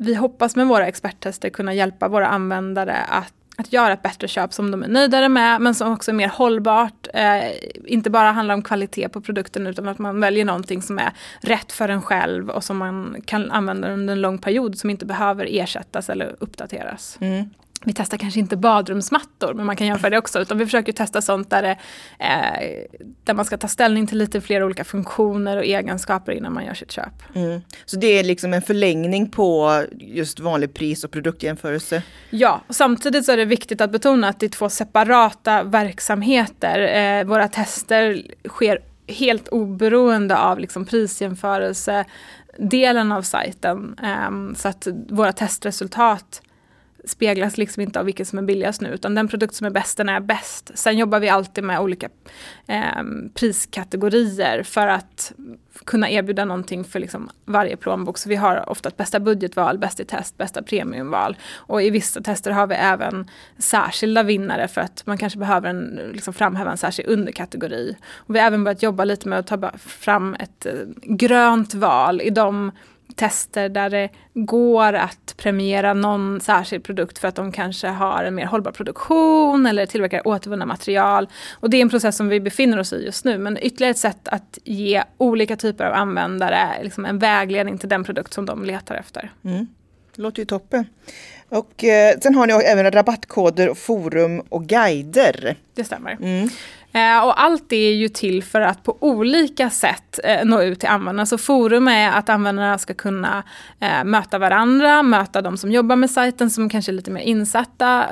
vi 0.00 0.14
hoppas 0.14 0.56
med 0.56 0.66
våra 0.66 0.86
experttester 0.86 1.50
kunna 1.50 1.74
hjälpa 1.74 2.08
våra 2.08 2.26
användare 2.26 2.96
att 2.96 3.34
att 3.56 3.72
göra 3.72 3.92
ett 3.92 4.02
bättre 4.02 4.28
köp 4.28 4.52
som 4.52 4.70
de 4.70 4.82
är 4.82 4.88
nöjdare 4.88 5.28
med 5.28 5.60
men 5.60 5.74
som 5.74 5.92
också 5.92 6.10
är 6.10 6.14
mer 6.14 6.28
hållbart. 6.28 7.08
Eh, 7.14 7.50
inte 7.86 8.10
bara 8.10 8.32
handlar 8.32 8.54
om 8.54 8.62
kvalitet 8.62 9.08
på 9.08 9.20
produkten 9.20 9.66
utan 9.66 9.88
att 9.88 9.98
man 9.98 10.20
väljer 10.20 10.44
någonting 10.44 10.82
som 10.82 10.98
är 10.98 11.12
rätt 11.40 11.72
för 11.72 11.88
en 11.88 12.02
själv 12.02 12.50
och 12.50 12.64
som 12.64 12.76
man 12.76 13.16
kan 13.24 13.50
använda 13.50 13.92
under 13.92 14.12
en 14.12 14.20
lång 14.20 14.38
period 14.38 14.78
som 14.78 14.90
inte 14.90 15.06
behöver 15.06 15.46
ersättas 15.50 16.10
eller 16.10 16.36
uppdateras. 16.38 17.18
Mm 17.20 17.50
vi 17.84 17.92
testar 17.92 18.18
kanske 18.18 18.40
inte 18.40 18.56
badrumsmattor, 18.56 19.54
men 19.54 19.66
man 19.66 19.76
kan 19.76 19.86
jämföra 19.86 20.10
det 20.10 20.18
också. 20.18 20.40
Utan 20.40 20.58
vi 20.58 20.64
försöker 20.64 20.92
testa 20.92 21.22
sånt 21.22 21.50
där, 21.50 21.62
det, 21.62 21.76
eh, 22.18 23.00
där 23.24 23.34
man 23.34 23.44
ska 23.44 23.56
ta 23.56 23.68
ställning 23.68 24.06
till 24.06 24.18
lite 24.18 24.40
fler 24.40 24.64
olika 24.64 24.84
funktioner 24.84 25.56
och 25.56 25.64
egenskaper 25.64 26.32
innan 26.32 26.52
man 26.52 26.64
gör 26.64 26.74
sitt 26.74 26.92
köp. 26.92 27.34
Mm. 27.34 27.60
Så 27.84 27.96
det 27.96 28.06
är 28.06 28.24
liksom 28.24 28.54
en 28.54 28.62
förlängning 28.62 29.30
på 29.30 29.82
just 29.98 30.40
vanlig 30.40 30.74
pris 30.74 31.04
och 31.04 31.10
produktjämförelse? 31.10 32.02
Ja, 32.30 32.60
och 32.66 32.76
samtidigt 32.76 33.24
så 33.24 33.32
är 33.32 33.36
det 33.36 33.44
viktigt 33.44 33.80
att 33.80 33.90
betona 33.90 34.28
att 34.28 34.40
det 34.40 34.46
är 34.46 34.50
två 34.50 34.68
separata 34.68 35.62
verksamheter. 35.62 36.78
Eh, 36.80 37.24
våra 37.24 37.48
tester 37.48 38.22
sker 38.48 38.78
helt 39.06 39.48
oberoende 39.48 40.38
av 40.38 40.58
liksom 40.58 40.84
prisjämförelse 40.84 42.04
delen 42.58 43.12
av 43.12 43.22
sajten. 43.22 43.96
Um, 44.28 44.54
så 44.54 44.68
att 44.68 44.88
våra 45.08 45.32
testresultat 45.32 46.42
speglas 47.04 47.58
liksom 47.58 47.82
inte 47.82 48.00
av 48.00 48.06
vilket 48.06 48.28
som 48.28 48.38
är 48.38 48.42
billigast 48.42 48.80
nu 48.80 48.88
utan 48.88 49.14
den 49.14 49.28
produkt 49.28 49.54
som 49.54 49.66
är 49.66 49.70
bäst 49.70 49.96
den 49.96 50.08
är 50.08 50.20
bäst. 50.20 50.70
Sen 50.74 50.98
jobbar 50.98 51.20
vi 51.20 51.28
alltid 51.28 51.64
med 51.64 51.80
olika 51.80 52.08
eh, 52.66 53.02
priskategorier 53.34 54.62
för 54.62 54.86
att 54.86 55.32
kunna 55.84 56.10
erbjuda 56.10 56.44
någonting 56.44 56.84
för 56.84 57.00
liksom 57.00 57.30
varje 57.44 57.76
plånbok. 57.76 58.18
Så 58.18 58.28
vi 58.28 58.36
har 58.36 58.70
ofta 58.70 58.88
ett 58.88 58.96
bästa 58.96 59.20
budgetval, 59.20 59.78
bäst 59.78 60.00
i 60.00 60.04
test, 60.04 60.36
bästa 60.38 60.62
premiumval. 60.62 61.36
Och 61.54 61.82
i 61.82 61.90
vissa 61.90 62.20
tester 62.20 62.50
har 62.50 62.66
vi 62.66 62.74
även 62.74 63.30
särskilda 63.58 64.22
vinnare 64.22 64.68
för 64.68 64.80
att 64.80 65.06
man 65.06 65.18
kanske 65.18 65.38
behöver 65.38 65.68
en, 65.68 66.10
liksom 66.12 66.34
framhäva 66.34 66.70
en 66.70 66.76
särskild 66.76 67.08
underkategori. 67.08 67.96
Och 68.14 68.34
vi 68.34 68.38
har 68.38 68.46
även 68.46 68.64
börjat 68.64 68.82
jobba 68.82 69.04
lite 69.04 69.28
med 69.28 69.38
att 69.38 69.46
ta 69.46 69.70
fram 69.78 70.34
ett 70.34 70.66
eh, 70.66 70.72
grönt 71.02 71.74
val 71.74 72.20
i 72.20 72.30
de 72.30 72.72
tester 73.14 73.68
där 73.68 73.90
det 73.90 74.08
går 74.34 74.92
att 74.92 75.34
premiera 75.36 75.94
någon 75.94 76.40
särskild 76.40 76.84
produkt 76.84 77.18
för 77.18 77.28
att 77.28 77.34
de 77.34 77.52
kanske 77.52 77.88
har 77.88 78.24
en 78.24 78.34
mer 78.34 78.46
hållbar 78.46 78.72
produktion 78.72 79.66
eller 79.66 79.86
tillverkar 79.86 80.28
återvunna 80.28 80.66
material. 80.66 81.28
Och 81.52 81.70
det 81.70 81.76
är 81.76 81.82
en 81.82 81.90
process 81.90 82.16
som 82.16 82.28
vi 82.28 82.40
befinner 82.40 82.78
oss 82.78 82.92
i 82.92 83.04
just 83.04 83.24
nu. 83.24 83.38
Men 83.38 83.58
ytterligare 83.62 83.90
ett 83.90 83.98
sätt 83.98 84.28
att 84.28 84.58
ge 84.64 85.02
olika 85.18 85.56
typer 85.56 85.84
av 85.84 85.94
användare 85.94 86.82
liksom 86.82 87.04
en 87.04 87.18
vägledning 87.18 87.78
till 87.78 87.88
den 87.88 88.04
produkt 88.04 88.32
som 88.32 88.46
de 88.46 88.64
letar 88.64 88.94
efter. 88.94 89.32
Mm. 89.44 89.66
Det 90.16 90.22
låter 90.22 90.38
ju 90.38 90.46
toppen. 90.46 90.84
Och 91.48 91.84
eh, 91.84 92.18
sen 92.18 92.34
har 92.34 92.46
ni 92.46 92.52
även 92.52 92.90
rabattkoder, 92.90 93.74
forum 93.74 94.40
och 94.48 94.66
guider. 94.66 95.56
Det 95.74 95.84
stämmer. 95.84 96.12
Mm. 96.20 96.48
Eh, 96.92 97.24
och 97.24 97.42
allt 97.42 97.68
det 97.68 97.76
är 97.76 97.94
ju 97.94 98.08
till 98.08 98.42
för 98.42 98.60
att 98.60 98.82
på 98.82 98.96
olika 99.00 99.70
sätt 99.70 100.20
eh, 100.24 100.44
nå 100.44 100.62
ut 100.62 100.80
till 100.80 100.88
användarna. 100.88 101.26
Så 101.26 101.38
forum 101.38 101.88
är 101.88 102.10
att 102.10 102.28
användarna 102.28 102.78
ska 102.78 102.94
kunna 102.94 103.42
eh, 103.80 104.04
möta 104.04 104.38
varandra, 104.38 105.02
möta 105.02 105.42
de 105.42 105.56
som 105.56 105.72
jobbar 105.72 105.96
med 105.96 106.10
sajten 106.10 106.50
som 106.50 106.68
kanske 106.68 106.92
är 106.92 106.94
lite 106.94 107.10
mer 107.10 107.20
insatta, 107.20 108.06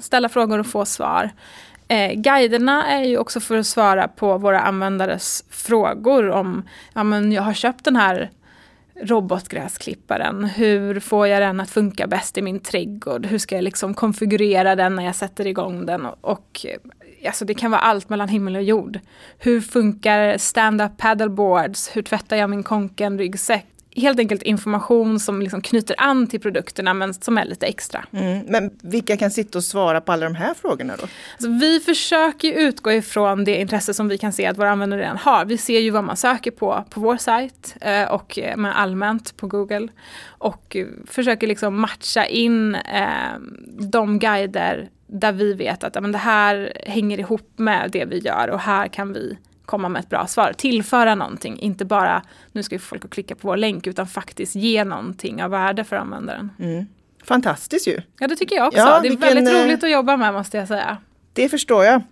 ställa 0.00 0.28
frågor 0.28 0.58
och 0.58 0.66
få 0.66 0.84
svar. 0.84 1.30
Eh, 1.90 2.12
guiderna 2.12 2.86
är 2.86 3.04
ju 3.04 3.18
också 3.18 3.40
för 3.40 3.58
att 3.58 3.66
svara 3.66 4.08
på 4.08 4.38
våra 4.38 4.60
användares 4.60 5.44
frågor 5.50 6.30
om, 6.30 6.62
ja 6.92 7.04
men 7.04 7.32
jag 7.32 7.42
har 7.42 7.54
köpt 7.54 7.84
den 7.84 7.96
här 7.96 8.30
robotgräsklipparen. 9.02 10.44
Hur 10.44 11.00
får 11.00 11.26
jag 11.26 11.42
den 11.42 11.60
att 11.60 11.70
funka 11.70 12.06
bäst 12.06 12.38
i 12.38 12.42
min 12.42 12.60
trädgård? 12.60 13.26
Hur 13.26 13.38
ska 13.38 13.54
jag 13.54 13.64
liksom 13.64 13.94
konfigurera 13.94 14.76
den 14.76 14.96
när 14.96 15.04
jag 15.04 15.14
sätter 15.14 15.46
igång 15.46 15.86
den? 15.86 16.06
Och, 16.06 16.16
och 16.20 16.66
alltså 17.26 17.44
det 17.44 17.54
kan 17.54 17.70
vara 17.70 17.80
allt 17.80 18.08
mellan 18.08 18.28
himmel 18.28 18.56
och 18.56 18.62
jord. 18.62 19.00
Hur 19.38 19.60
funkar 19.60 20.38
stand-up 20.38 20.96
paddleboards? 20.98 21.96
Hur 21.96 22.02
tvättar 22.02 22.36
jag 22.36 22.50
min 22.50 22.62
konken 22.62 23.18
ryggsäck? 23.18 23.69
Helt 23.96 24.18
enkelt 24.18 24.42
information 24.42 25.20
som 25.20 25.42
liksom 25.42 25.60
knyter 25.60 25.94
an 25.98 26.26
till 26.26 26.40
produkterna 26.40 26.94
men 26.94 27.14
som 27.14 27.38
är 27.38 27.44
lite 27.44 27.66
extra. 27.66 28.04
Mm, 28.12 28.44
men 28.46 28.70
vilka 28.82 29.16
kan 29.16 29.30
sitta 29.30 29.58
och 29.58 29.64
svara 29.64 30.00
på 30.00 30.12
alla 30.12 30.24
de 30.24 30.34
här 30.34 30.54
frågorna 30.54 30.96
då? 30.96 31.02
Alltså 31.02 31.48
vi 31.60 31.80
försöker 31.80 32.52
utgå 32.52 32.92
ifrån 32.92 33.44
det 33.44 33.60
intresse 33.60 33.94
som 33.94 34.08
vi 34.08 34.18
kan 34.18 34.32
se 34.32 34.46
att 34.46 34.58
våra 34.58 34.70
användare 34.70 35.00
redan 35.00 35.16
har. 35.16 35.44
Vi 35.44 35.58
ser 35.58 35.80
ju 35.80 35.90
vad 35.90 36.04
man 36.04 36.16
söker 36.16 36.50
på 36.50 36.84
på 36.90 37.00
vår 37.00 37.16
sajt 37.16 37.76
eh, 37.80 38.04
och 38.04 38.38
allmänt 38.74 39.36
på 39.36 39.46
Google. 39.46 39.88
Och 40.26 40.76
försöker 41.06 41.46
liksom 41.46 41.80
matcha 41.80 42.26
in 42.26 42.74
eh, 42.74 43.38
de 43.78 44.18
guider 44.18 44.88
där 45.06 45.32
vi 45.32 45.52
vet 45.52 45.84
att 45.84 46.02
men 46.02 46.12
det 46.12 46.18
här 46.18 46.72
hänger 46.86 47.18
ihop 47.18 47.52
med 47.56 47.90
det 47.90 48.04
vi 48.04 48.18
gör 48.18 48.50
och 48.50 48.60
här 48.60 48.88
kan 48.88 49.12
vi 49.12 49.38
komma 49.70 49.88
med 49.88 50.00
ett 50.00 50.08
bra 50.08 50.26
svar. 50.26 50.52
Tillföra 50.52 51.14
någonting, 51.14 51.58
inte 51.58 51.84
bara 51.84 52.22
nu 52.52 52.62
ska 52.62 52.74
vi 52.74 52.78
få 52.78 52.86
folk 52.86 53.04
att 53.04 53.10
klicka 53.10 53.34
på 53.34 53.48
vår 53.48 53.56
länk 53.56 53.86
utan 53.86 54.06
faktiskt 54.06 54.54
ge 54.54 54.84
någonting 54.84 55.42
av 55.42 55.50
värde 55.50 55.84
för 55.84 55.96
användaren. 55.96 56.50
Mm. 56.58 56.86
Fantastiskt 57.24 57.88
ju! 57.88 58.00
Ja 58.18 58.28
det 58.28 58.36
tycker 58.36 58.56
jag 58.56 58.66
också. 58.66 58.78
Ja, 58.78 59.00
det 59.00 59.08
är 59.08 59.10
vilken, 59.10 59.34
väldigt 59.34 59.54
roligt 59.54 59.84
att 59.84 59.90
jobba 59.90 60.16
med 60.16 60.32
måste 60.32 60.56
jag 60.56 60.68
säga. 60.68 60.96
Det 61.32 61.48
förstår 61.48 61.84
jag. 61.84 62.02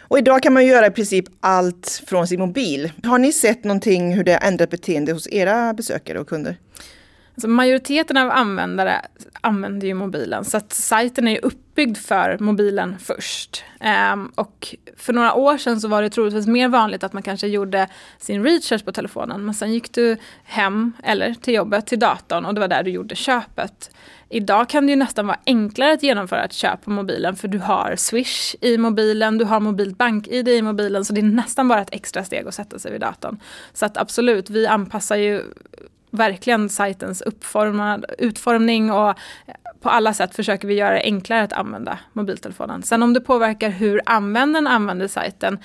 Och 0.00 0.18
idag 0.18 0.42
kan 0.42 0.52
man 0.52 0.66
göra 0.66 0.86
i 0.86 0.90
princip 0.90 1.24
allt 1.40 2.02
från 2.06 2.28
sin 2.28 2.40
mobil. 2.40 2.92
Har 3.04 3.18
ni 3.18 3.32
sett 3.32 3.64
någonting 3.64 4.14
hur 4.14 4.24
det 4.24 4.32
har 4.32 4.48
ändrat 4.48 4.70
beteende 4.70 5.12
hos 5.12 5.28
era 5.28 5.74
besökare 5.74 6.20
och 6.20 6.28
kunder? 6.28 6.56
Alltså 7.36 7.48
majoriteten 7.48 8.16
av 8.16 8.30
användare 8.30 9.00
använder 9.40 9.86
ju 9.86 9.94
mobilen 9.94 10.44
så 10.44 10.56
att 10.56 10.72
sajten 10.72 11.28
är 11.28 11.44
uppbyggd 11.44 11.96
för 11.96 12.38
mobilen 12.40 12.96
först. 12.98 13.64
Um, 14.12 14.32
och 14.34 14.74
för 14.96 15.12
några 15.12 15.34
år 15.34 15.58
sedan 15.58 15.80
så 15.80 15.88
var 15.88 16.02
det 16.02 16.10
troligtvis 16.10 16.46
mer 16.46 16.68
vanligt 16.68 17.04
att 17.04 17.12
man 17.12 17.22
kanske 17.22 17.46
gjorde 17.46 17.88
sin 18.18 18.44
research 18.44 18.84
på 18.84 18.92
telefonen 18.92 19.44
men 19.44 19.54
sen 19.54 19.72
gick 19.72 19.92
du 19.92 20.16
hem 20.44 20.92
eller 21.04 21.34
till 21.34 21.54
jobbet 21.54 21.86
till 21.86 21.98
datorn 21.98 22.46
och 22.46 22.54
det 22.54 22.60
var 22.60 22.68
där 22.68 22.82
du 22.82 22.90
gjorde 22.90 23.14
köpet. 23.14 23.90
Idag 24.28 24.68
kan 24.68 24.86
det 24.86 24.90
ju 24.90 24.96
nästan 24.96 25.26
vara 25.26 25.38
enklare 25.46 25.92
att 25.92 26.02
genomföra 26.02 26.44
ett 26.44 26.52
köp 26.52 26.84
på 26.84 26.90
mobilen 26.90 27.36
för 27.36 27.48
du 27.48 27.58
har 27.58 27.96
Swish 27.96 28.54
i 28.60 28.78
mobilen, 28.78 29.38
du 29.38 29.44
har 29.44 29.60
mobilt 29.60 29.98
bank-id 29.98 30.48
i 30.48 30.62
mobilen 30.62 31.04
så 31.04 31.12
det 31.12 31.20
är 31.20 31.22
nästan 31.22 31.68
bara 31.68 31.80
ett 31.80 31.94
extra 31.94 32.24
steg 32.24 32.46
att 32.46 32.54
sätta 32.54 32.78
sig 32.78 32.92
vid 32.92 33.00
datorn. 33.00 33.40
Så 33.72 33.86
att 33.86 33.96
absolut, 33.96 34.50
vi 34.50 34.66
anpassar 34.66 35.16
ju 35.16 35.42
verkligen 36.10 36.68
sajtens 36.68 37.22
utformning 38.18 38.92
och 38.92 39.14
på 39.80 39.90
alla 39.90 40.14
sätt 40.14 40.34
försöker 40.34 40.68
vi 40.68 40.74
göra 40.74 40.94
det 40.94 41.02
enklare 41.02 41.42
att 41.42 41.52
använda 41.52 41.98
mobiltelefonen. 42.12 42.82
Sen 42.82 43.02
om 43.02 43.14
det 43.14 43.20
påverkar 43.20 43.70
hur 43.70 44.00
användaren 44.06 44.66
använder 44.66 45.08
sajten, 45.08 45.58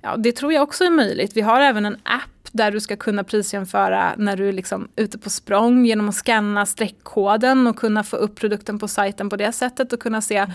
ja, 0.00 0.16
det 0.16 0.32
tror 0.32 0.52
jag 0.52 0.62
också 0.62 0.84
är 0.84 0.90
möjligt. 0.90 1.36
Vi 1.36 1.40
har 1.40 1.60
även 1.60 1.86
en 1.86 1.96
app 2.02 2.48
där 2.52 2.70
du 2.70 2.80
ska 2.80 2.96
kunna 2.96 3.24
prisjämföra 3.24 4.14
när 4.16 4.36
du 4.36 4.48
är 4.48 4.52
liksom 4.52 4.88
ute 4.96 5.18
på 5.18 5.30
språng 5.30 5.86
genom 5.86 6.08
att 6.08 6.14
scanna 6.14 6.66
streckkoden 6.66 7.66
och 7.66 7.76
kunna 7.76 8.04
få 8.04 8.16
upp 8.16 8.34
produkten 8.34 8.78
på 8.78 8.88
sajten 8.88 9.30
på 9.30 9.36
det 9.36 9.52
sättet 9.52 9.92
och 9.92 10.00
kunna 10.00 10.20
se 10.20 10.36
mm 10.36 10.50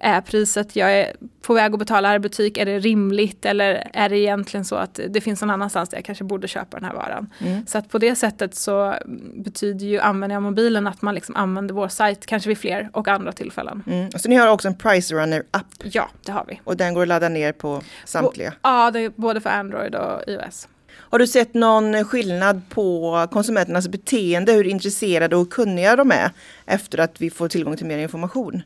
är 0.00 0.20
priset 0.20 0.76
jag 0.76 0.92
är 0.92 1.16
på 1.42 1.54
väg 1.54 1.72
att 1.72 1.78
betala 1.78 2.08
här 2.08 2.16
i 2.16 2.18
butik, 2.18 2.58
är 2.58 2.66
det 2.66 2.78
rimligt 2.78 3.44
eller 3.44 3.90
är 3.92 4.08
det 4.08 4.18
egentligen 4.18 4.64
så 4.64 4.76
att 4.76 5.00
det 5.08 5.20
finns 5.20 5.40
någon 5.40 5.50
annanstans 5.50 5.88
där 5.88 5.96
jag 5.96 6.04
kanske 6.04 6.24
borde 6.24 6.48
köpa 6.48 6.76
den 6.76 6.84
här 6.84 6.94
varan. 6.94 7.32
Mm. 7.38 7.66
Så 7.66 7.78
att 7.78 7.88
på 7.88 7.98
det 7.98 8.14
sättet 8.14 8.54
så 8.54 8.94
betyder 9.34 9.86
ju 9.86 10.00
användning 10.00 10.36
av 10.36 10.42
mobilen 10.42 10.86
att 10.86 11.02
man 11.02 11.14
liksom 11.14 11.36
använder 11.36 11.74
vår 11.74 11.88
sajt 11.88 12.26
kanske 12.26 12.48
vid 12.48 12.58
fler 12.58 12.90
och 12.92 13.08
andra 13.08 13.32
tillfällen. 13.32 13.82
Mm. 13.86 14.10
Så 14.10 14.28
ni 14.28 14.36
har 14.36 14.48
också 14.48 14.68
en 14.68 14.76
Price 14.76 15.14
Runner-app? 15.14 15.74
Ja, 15.82 16.08
det 16.24 16.32
har 16.32 16.44
vi. 16.48 16.60
Och 16.64 16.76
den 16.76 16.94
går 16.94 17.02
att 17.02 17.08
ladda 17.08 17.28
ner 17.28 17.52
på 17.52 17.82
samtliga? 18.04 18.52
ja, 18.62 18.90
det 18.90 19.00
är 19.00 19.12
både 19.16 19.40
för 19.40 19.50
Android 19.50 19.94
och 19.94 20.22
iOS. 20.26 20.68
Har 21.10 21.18
du 21.18 21.26
sett 21.26 21.54
någon 21.54 22.04
skillnad 22.04 22.62
på 22.68 23.26
konsumenternas 23.30 23.88
beteende, 23.88 24.52
hur 24.52 24.66
intresserade 24.66 25.36
och 25.36 25.50
kunniga 25.50 25.96
de 25.96 26.10
är 26.10 26.30
efter 26.66 26.98
att 26.98 27.20
vi 27.20 27.30
får 27.30 27.48
tillgång 27.48 27.76
till 27.76 27.86
mer 27.86 27.98
information? 27.98 28.62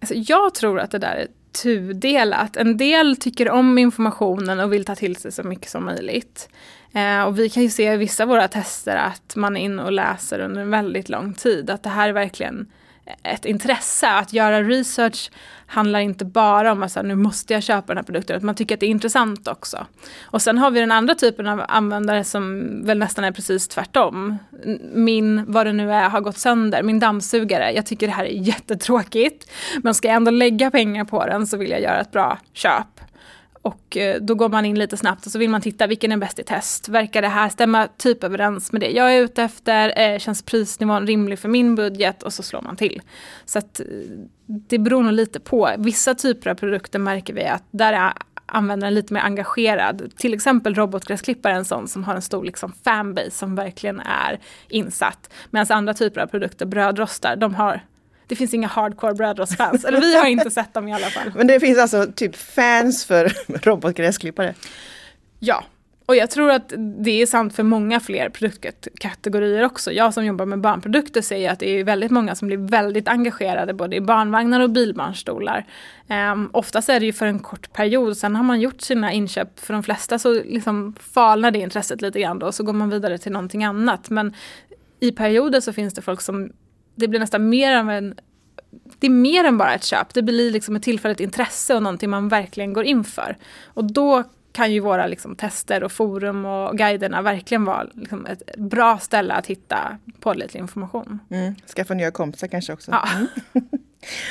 Alltså 0.00 0.14
jag 0.14 0.54
tror 0.54 0.80
att 0.80 0.90
det 0.90 0.98
där 0.98 1.14
är 1.14 1.26
tudelat. 1.62 2.56
En 2.56 2.76
del 2.76 3.16
tycker 3.16 3.50
om 3.50 3.78
informationen 3.78 4.60
och 4.60 4.72
vill 4.72 4.84
ta 4.84 4.94
till 4.94 5.16
sig 5.16 5.32
så 5.32 5.42
mycket 5.42 5.70
som 5.70 5.84
möjligt. 5.84 6.48
Eh, 6.92 7.22
och 7.22 7.38
vi 7.38 7.48
kan 7.48 7.62
ju 7.62 7.70
se 7.70 7.92
i 7.92 7.96
vissa 7.96 8.22
av 8.22 8.28
våra 8.28 8.48
tester 8.48 8.96
att 8.96 9.36
man 9.36 9.56
är 9.56 9.60
inne 9.60 9.82
och 9.82 9.92
läser 9.92 10.38
under 10.38 10.60
en 10.60 10.70
väldigt 10.70 11.08
lång 11.08 11.34
tid. 11.34 11.70
Att 11.70 11.82
det 11.82 11.90
här 11.90 12.08
är 12.08 12.12
verkligen 12.12 12.66
ett 13.22 13.44
intresse. 13.44 14.08
Att 14.08 14.32
göra 14.32 14.62
research 14.62 15.30
handlar 15.66 16.00
inte 16.00 16.24
bara 16.24 16.72
om 16.72 16.82
att 16.82 17.04
nu 17.04 17.14
måste 17.14 17.52
jag 17.52 17.62
köpa 17.62 17.86
den 17.86 17.96
här 17.96 18.04
produkten, 18.04 18.36
utan 18.36 18.46
man 18.46 18.54
tycker 18.54 18.74
att 18.74 18.80
det 18.80 18.86
är 18.86 18.90
intressant 18.90 19.48
också. 19.48 19.86
Och 20.24 20.42
sen 20.42 20.58
har 20.58 20.70
vi 20.70 20.80
den 20.80 20.92
andra 20.92 21.14
typen 21.14 21.46
av 21.46 21.64
användare 21.68 22.24
som 22.24 22.66
väl 22.84 22.98
nästan 22.98 23.24
är 23.24 23.32
precis 23.32 23.68
tvärtom. 23.68 24.38
Min, 24.92 25.52
vad 25.52 25.66
det 25.66 25.72
nu 25.72 25.92
är, 25.92 26.08
har 26.08 26.20
gått 26.20 26.38
sönder, 26.38 26.82
min 26.82 26.98
dammsugare. 26.98 27.72
Jag 27.72 27.86
tycker 27.86 28.06
det 28.06 28.12
här 28.12 28.24
är 28.24 28.28
jättetråkigt, 28.28 29.50
men 29.82 29.94
ska 29.94 30.08
jag 30.08 30.16
ändå 30.16 30.30
lägga 30.30 30.70
pengar 30.70 31.04
på 31.04 31.26
den 31.26 31.46
så 31.46 31.56
vill 31.56 31.70
jag 31.70 31.80
göra 31.80 32.00
ett 32.00 32.12
bra 32.12 32.38
köp. 32.52 32.97
Och 33.62 33.96
eh, 33.96 34.20
då 34.20 34.34
går 34.34 34.48
man 34.48 34.64
in 34.64 34.78
lite 34.78 34.96
snabbt 34.96 35.26
och 35.26 35.32
så 35.32 35.38
vill 35.38 35.50
man 35.50 35.60
titta 35.60 35.86
vilken 35.86 36.12
är 36.12 36.16
bäst 36.16 36.38
i 36.38 36.42
test. 36.42 36.88
Verkar 36.88 37.22
det 37.22 37.28
här 37.28 37.48
stämma 37.48 37.88
typ 37.96 38.24
överens 38.24 38.72
med 38.72 38.80
det 38.80 38.90
jag 38.90 39.14
är 39.14 39.20
ute 39.20 39.42
efter? 39.42 39.92
Eh, 40.00 40.18
känns 40.18 40.42
prisnivån 40.42 41.06
rimlig 41.06 41.38
för 41.38 41.48
min 41.48 41.74
budget? 41.74 42.22
Och 42.22 42.32
så 42.32 42.42
slår 42.42 42.62
man 42.62 42.76
till. 42.76 43.02
Så 43.44 43.58
att 43.58 43.80
eh, 43.80 43.86
det 44.46 44.78
beror 44.78 45.02
nog 45.02 45.12
lite 45.12 45.40
på. 45.40 45.70
Vissa 45.78 46.14
typer 46.14 46.50
av 46.50 46.54
produkter 46.54 46.98
märker 46.98 47.34
vi 47.34 47.44
att 47.44 47.64
där 47.70 47.92
är 47.92 48.12
användaren 48.46 48.94
lite 48.94 49.14
mer 49.14 49.20
engagerad. 49.20 50.12
Till 50.16 50.34
exempel 50.34 50.74
robotgräsklippare 50.74 51.52
är 51.52 51.56
en 51.56 51.64
sån 51.64 51.88
som 51.88 52.04
har 52.04 52.14
en 52.14 52.22
stor 52.22 52.44
liksom, 52.44 52.72
fanbase 52.84 53.30
som 53.30 53.54
verkligen 53.54 54.00
är 54.00 54.38
insatt. 54.68 55.32
Medan 55.50 55.66
andra 55.70 55.94
typer 55.94 56.20
av 56.20 56.26
produkter, 56.26 56.66
brödrostar, 56.66 57.36
de 57.36 57.54
har 57.54 57.82
det 58.28 58.36
finns 58.36 58.54
inga 58.54 58.68
hardcore 58.68 59.14
brödrostfans. 59.14 59.84
Eller 59.84 60.00
vi 60.00 60.16
har 60.16 60.26
inte 60.26 60.50
sett 60.50 60.74
dem 60.74 60.88
i 60.88 60.94
alla 60.94 61.06
fall. 61.06 61.32
Men 61.34 61.46
det 61.46 61.60
finns 61.60 61.78
alltså 61.78 62.06
typ 62.14 62.36
fans 62.36 63.04
för 63.04 63.32
robotgräsklippare? 63.64 64.54
Ja, 65.38 65.64
och 66.08 66.16
jag 66.16 66.30
tror 66.30 66.50
att 66.50 66.72
det 66.76 67.22
är 67.22 67.26
sant 67.26 67.54
för 67.54 67.62
många 67.62 68.00
fler 68.00 68.28
produktkategorier 68.28 69.64
också. 69.64 69.92
Jag 69.92 70.14
som 70.14 70.24
jobbar 70.24 70.46
med 70.46 70.60
barnprodukter 70.60 71.22
säger 71.22 71.52
att 71.52 71.58
det 71.58 71.70
är 71.70 71.84
väldigt 71.84 72.10
många 72.10 72.34
som 72.34 72.48
blir 72.48 72.56
väldigt 72.56 73.08
engagerade 73.08 73.74
både 73.74 73.96
i 73.96 74.00
barnvagnar 74.00 74.60
och 74.60 74.70
bilbarnstolar. 74.70 75.66
Um, 76.32 76.50
oftast 76.52 76.88
är 76.88 77.00
det 77.00 77.06
ju 77.06 77.12
för 77.12 77.26
en 77.26 77.38
kort 77.38 77.72
period, 77.72 78.16
sen 78.16 78.36
har 78.36 78.42
man 78.44 78.60
gjort 78.60 78.80
sina 78.80 79.12
inköp. 79.12 79.60
För 79.60 79.74
de 79.74 79.82
flesta 79.82 80.18
så 80.18 80.34
liksom 80.34 80.94
falnar 81.00 81.50
det 81.50 81.58
intresset 81.58 82.02
lite 82.02 82.20
grann 82.20 82.38
då, 82.38 82.46
och 82.46 82.54
så 82.54 82.62
går 82.62 82.72
man 82.72 82.90
vidare 82.90 83.18
till 83.18 83.32
någonting 83.32 83.64
annat. 83.64 84.10
Men 84.10 84.34
i 85.00 85.12
perioder 85.12 85.60
så 85.60 85.72
finns 85.72 85.94
det 85.94 86.02
folk 86.02 86.20
som 86.20 86.52
det 86.98 87.08
blir 87.08 87.20
nästan 87.20 87.48
mer 87.48 87.76
av 87.76 87.90
en 87.90 88.14
det 88.98 89.06
är 89.06 89.10
mer 89.10 89.44
än 89.44 89.58
bara 89.58 89.74
ett 89.74 89.84
köp. 89.84 90.14
Det 90.14 90.22
blir 90.22 90.50
liksom 90.50 90.76
ett 90.76 90.82
tillfälligt 90.82 91.20
intresse 91.20 91.74
och 91.74 91.82
någonting 91.82 92.10
man 92.10 92.28
verkligen 92.28 92.72
går 92.72 92.84
in 92.84 93.04
för. 93.04 93.36
Och 93.64 93.92
då 93.92 94.24
kan 94.52 94.72
ju 94.72 94.80
våra 94.80 95.06
liksom, 95.06 95.36
tester 95.36 95.84
och 95.84 95.92
forum 95.92 96.44
och 96.44 96.78
guiderna 96.78 97.22
verkligen 97.22 97.64
vara 97.64 97.86
liksom, 97.94 98.26
ett 98.26 98.56
bra 98.56 98.98
ställe 98.98 99.34
att 99.34 99.46
hitta 99.46 99.98
pålitlig 100.20 100.60
information. 100.60 101.18
Mm. 101.30 101.54
Skaffa 101.76 101.94
nya 101.94 102.10
kompisar 102.10 102.46
kanske 102.46 102.72
också. 102.72 102.90
Ja. 102.90 103.08
Mm. 103.14 103.28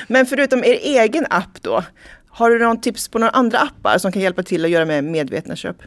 Men 0.07 0.25
förutom 0.25 0.63
er 0.63 0.79
egen 0.81 1.25
app 1.29 1.61
då, 1.61 1.83
har 2.29 2.49
du 2.49 2.59
någon 2.59 2.81
tips 2.81 3.07
på 3.07 3.19
några 3.19 3.31
andra 3.31 3.59
appar 3.59 3.97
som 3.97 4.11
kan 4.11 4.21
hjälpa 4.21 4.43
till 4.43 4.65
att 4.65 4.71
göra 4.71 4.85
med 4.85 5.03
medvetna 5.03 5.55
köp? 5.55 5.77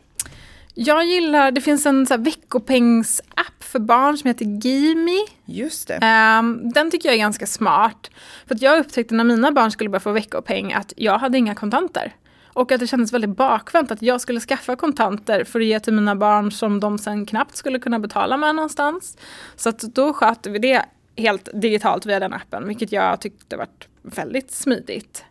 Jag 0.82 1.04
gillar, 1.04 1.50
det 1.50 1.60
finns 1.60 1.86
en 1.86 2.06
så 2.06 2.16
veckopengs-app 2.16 3.64
för 3.64 3.78
barn 3.78 4.18
som 4.18 4.28
heter 4.28 4.44
Gimi. 4.44 5.18
Just 5.44 5.88
det. 5.88 5.94
Um, 6.38 6.72
den 6.72 6.90
tycker 6.90 7.08
jag 7.08 7.14
är 7.14 7.18
ganska 7.18 7.46
smart. 7.46 8.10
För 8.46 8.54
att 8.54 8.62
jag 8.62 8.78
upptäckte 8.78 9.14
när 9.14 9.24
mina 9.24 9.52
barn 9.52 9.70
skulle 9.70 9.90
börja 9.90 10.00
få 10.00 10.12
veckopeng 10.12 10.72
att 10.72 10.92
jag 10.96 11.18
hade 11.18 11.38
inga 11.38 11.54
kontanter. 11.54 12.14
Och 12.46 12.72
att 12.72 12.80
det 12.80 12.86
kändes 12.86 13.12
väldigt 13.12 13.36
bakvänt 13.36 13.90
att 13.90 14.02
jag 14.02 14.20
skulle 14.20 14.40
skaffa 14.40 14.76
kontanter 14.76 15.44
för 15.44 15.60
att 15.60 15.66
ge 15.66 15.80
till 15.80 15.92
mina 15.92 16.16
barn 16.16 16.52
som 16.52 16.80
de 16.80 16.98
sen 16.98 17.26
knappt 17.26 17.56
skulle 17.56 17.78
kunna 17.78 17.98
betala 17.98 18.36
med 18.36 18.54
någonstans. 18.54 19.18
Så 19.56 19.68
att 19.68 19.80
då 19.80 20.12
skötte 20.12 20.50
vi 20.50 20.58
det 20.58 20.84
helt 21.16 21.48
digitalt 21.54 22.06
via 22.06 22.20
den 22.20 22.32
appen, 22.32 22.68
vilket 22.68 22.92
jag 22.92 23.20
tyckte 23.20 23.56
var 23.56 23.68
väldigt 24.02 24.50
smidigt. 24.50 25.24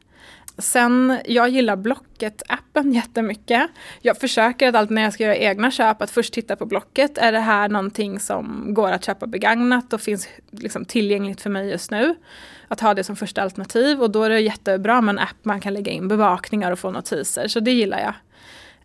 Sen, 0.60 1.20
jag 1.26 1.50
gillar 1.50 1.76
Blocket-appen 1.76 2.92
jättemycket. 2.94 3.70
Jag 4.02 4.18
försöker 4.18 4.70
att 4.70 4.76
alltid 4.76 4.96
när 4.96 5.02
jag 5.02 5.14
ska 5.14 5.24
göra 5.24 5.36
egna 5.36 5.72
köp 5.72 6.02
att 6.02 6.12
först 6.12 6.34
titta 6.34 6.56
på 6.56 6.66
Blocket. 6.66 7.18
Är 7.18 7.32
det 7.32 7.40
här 7.40 7.70
någonting 7.70 8.20
som 8.20 8.74
går 8.74 8.92
att 8.92 9.06
köpa 9.06 9.28
begagnat 9.28 9.94
och 9.94 10.02
finns 10.02 10.28
liksom 10.52 10.86
tillgängligt 10.86 11.42
för 11.42 11.50
mig 11.50 11.70
just 11.70 11.92
nu? 11.92 12.16
Att 12.68 12.80
ha 12.80 12.94
det 12.94 13.04
som 13.04 13.16
första 13.16 13.42
alternativ 13.42 14.02
och 14.02 14.12
då 14.12 14.24
är 14.24 14.30
det 14.30 14.40
jättebra 14.40 15.02
med 15.02 15.14
en 15.14 15.20
app 15.20 15.38
man 15.44 15.62
kan 15.62 15.74
lägga 15.74 15.92
in 15.92 16.08
bevakningar 16.08 16.72
och 16.72 16.80
få 16.80 16.92
notiser. 16.92 17.48
Så 17.48 17.60
det 17.60 17.72
gillar 17.72 18.00
jag. 18.00 18.14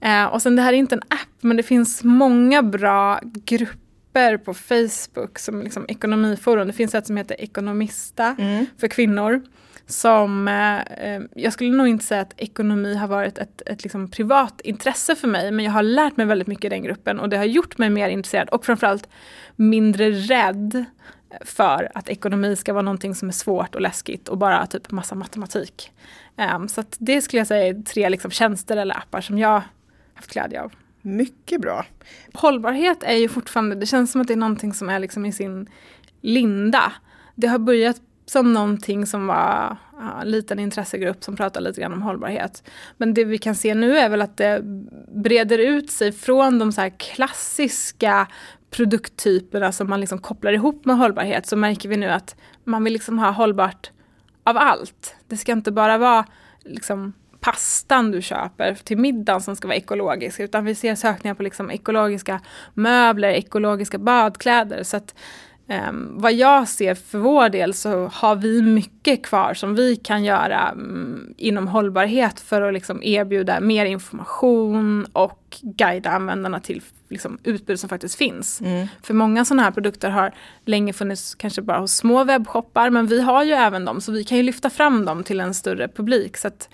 Eh, 0.01 0.25
och 0.27 0.43
sen 0.43 0.57
det 0.57 0.63
här 0.63 0.73
är 0.73 0.77
inte 0.77 0.95
en 0.95 1.03
app 1.09 1.29
men 1.41 1.57
det 1.57 1.63
finns 1.63 2.05
många 2.05 2.63
bra 2.63 3.21
grupper 3.23 4.37
på 4.37 4.55
Facebook 4.55 5.39
som 5.39 5.63
liksom 5.63 5.85
ekonomiforum. 5.89 6.67
Det 6.67 6.73
finns 6.73 6.95
ett 6.95 7.07
som 7.07 7.17
heter 7.17 7.41
Ekonomista 7.41 8.37
mm. 8.39 8.67
för 8.79 8.89
kvinnor 8.89 9.43
som, 9.87 10.49
eh, 10.49 10.81
eh, 10.81 11.23
jag 11.35 11.53
skulle 11.53 11.77
nog 11.77 11.89
inte 11.89 12.05
säga 12.05 12.21
att 12.21 12.35
ekonomi 12.37 12.95
har 12.95 13.09
varit 13.09 13.39
ett, 13.39 13.63
ett 13.67 13.83
liksom 13.83 14.11
privat 14.11 14.61
intresse 14.61 15.17
för 15.17 15.29
mig, 15.29 15.51
men 15.51 15.65
jag 15.65 15.73
har 15.73 15.83
lärt 15.83 16.17
mig 16.17 16.27
väldigt 16.27 16.49
mycket 16.49 16.65
i 16.65 16.69
den 16.69 16.83
gruppen 16.83 17.21
och 17.21 17.29
det 17.29 17.37
har 17.37 17.45
gjort 17.45 17.79
mig 17.79 17.91
mer 17.91 18.09
intresserad 18.09 18.49
och 18.49 18.65
framförallt 18.65 19.09
mindre 19.57 20.11
rädd 20.11 20.85
för 21.41 21.91
att 21.95 22.09
ekonomi 22.09 22.57
ska 22.57 22.73
vara 22.73 22.83
någonting 22.83 23.15
som 23.15 23.29
är 23.29 23.33
svårt 23.33 23.75
och 23.75 23.81
läskigt 23.81 24.29
och 24.29 24.39
bara 24.39 24.67
typ 24.67 24.91
massa 24.91 25.15
matematik. 25.15 25.93
Um, 26.57 26.69
så 26.69 26.85
det 26.99 27.23
skulle 27.23 27.41
jag 27.41 27.47
säga 27.47 27.67
är 27.67 27.83
tre 27.83 28.09
liksom, 28.09 28.31
tjänster 28.31 28.77
eller 28.77 28.99
appar 28.99 29.21
som 29.21 29.39
jag 29.39 29.63
haft 30.15 30.33
glädje 30.33 30.63
av. 30.63 30.73
Mycket 31.03 31.61
bra. 31.61 31.87
Hållbarhet 32.35 33.03
är 33.03 33.17
ju 33.17 33.29
fortfarande, 33.29 33.77
det 33.77 33.87
känns 33.87 34.13
som 34.13 34.21
att 34.21 34.27
det 34.27 34.35
är 34.35 34.37
någonting 34.37 34.75
som 34.75 34.89
är 34.89 34.99
liksom 34.99 35.27
i 35.27 35.33
sin 35.33 35.69
linda. 36.21 36.93
Det 37.35 37.47
har 37.47 37.59
börjat 37.59 38.01
som 38.27 38.53
någonting 38.53 39.07
som 39.07 39.27
var 39.27 39.77
ja, 39.99 40.21
en 40.23 40.31
liten 40.31 40.59
intressegrupp 40.59 41.25
som 41.25 41.37
pratade 41.37 41.69
lite 41.69 41.81
grann 41.81 41.93
om 41.93 42.03
hållbarhet. 42.03 42.63
Men 42.97 43.15
det 43.15 43.25
vi 43.25 43.39
kan 43.39 43.55
se 43.55 43.75
nu 43.75 43.99
är 43.99 44.09
väl 44.09 44.23
att 44.23 44.37
det 44.37 44.61
breder 45.15 45.59
ut 45.59 45.91
sig 45.91 46.13
från 46.13 46.59
de 46.59 46.73
så 46.73 46.81
här 46.81 46.93
klassiska 46.99 48.27
produkttyperna 48.71 49.73
som 49.73 49.91
man 49.91 50.01
liksom 50.01 50.19
kopplar 50.19 50.53
ihop 50.53 50.85
med 50.85 50.97
hållbarhet 50.97 51.47
så 51.47 51.57
märker 51.57 51.89
vi 51.89 51.97
nu 51.97 52.09
att 52.11 52.37
man 52.65 52.85
vill 52.85 52.93
liksom 52.93 53.19
ha 53.19 53.31
hållbart 53.31 53.91
av 54.45 54.57
allt. 54.57 55.17
Det 55.29 55.37
ska 55.37 55.53
inte 55.53 55.73
bara 55.73 55.99
vara 55.99 56.25
liksom 56.65 57.13
pastan 57.41 58.11
du 58.11 58.23
köper 58.23 58.75
till 58.75 58.99
middagen 58.99 59.41
som 59.41 59.57
ska 59.57 59.69
vara 59.69 59.77
ekologisk 59.77 60.41
utan 60.41 60.65
vi 60.65 60.75
ser 60.75 60.95
sökningar 60.95 61.35
på 61.35 61.43
liksom 61.43 61.71
ekologiska 61.71 62.41
möbler, 62.75 63.29
ekologiska 63.29 63.99
badkläder. 63.99 64.83
Så 64.83 64.97
att 64.97 65.15
Um, 65.67 66.15
vad 66.19 66.33
jag 66.33 66.69
ser 66.69 66.95
för 66.95 67.19
vår 67.19 67.49
del 67.49 67.75
så 67.75 68.07
har 68.07 68.37
vi 68.37 68.63
mycket 68.63 69.27
kvar 69.27 69.55
som 69.55 69.75
vi 69.75 69.97
kan 69.97 70.25
göra 70.25 70.73
um, 70.73 71.35
inom 71.37 71.69
hållbarhet 71.69 72.41
för 72.41 72.63
att 72.63 72.75
liksom 72.75 73.03
erbjuda 73.03 73.61
mer 73.61 73.85
information 73.85 75.05
och 75.13 75.59
guida 75.61 76.11
användarna 76.11 76.61
till 76.61 76.83
liksom, 77.09 77.39
utbud 77.45 77.81
som 77.81 77.89
faktiskt 77.89 78.15
finns. 78.15 78.61
Mm. 78.61 78.87
För 79.03 79.15
många 79.15 79.45
sådana 79.45 79.63
här 79.63 79.71
produkter 79.71 80.11
har 80.11 80.35
länge 80.65 80.93
funnits 80.93 81.35
kanske 81.35 81.63
bara 81.63 81.79
hos 81.79 81.97
små 81.97 82.25
webbshoppar 82.25 82.91
men 82.91 83.07
vi 83.07 83.21
har 83.21 83.45
ju 83.45 83.53
även 83.53 83.85
dem 83.85 84.01
så 84.01 84.13
vi 84.13 84.25
kan 84.25 84.37
ju 84.37 84.43
lyfta 84.43 84.71
fram 84.71 85.05
dem 85.05 85.25
till 85.25 85.41
en 85.41 85.55
större 85.55 85.89
publik. 85.89 86.37
Så 86.37 86.49
att, 86.49 86.69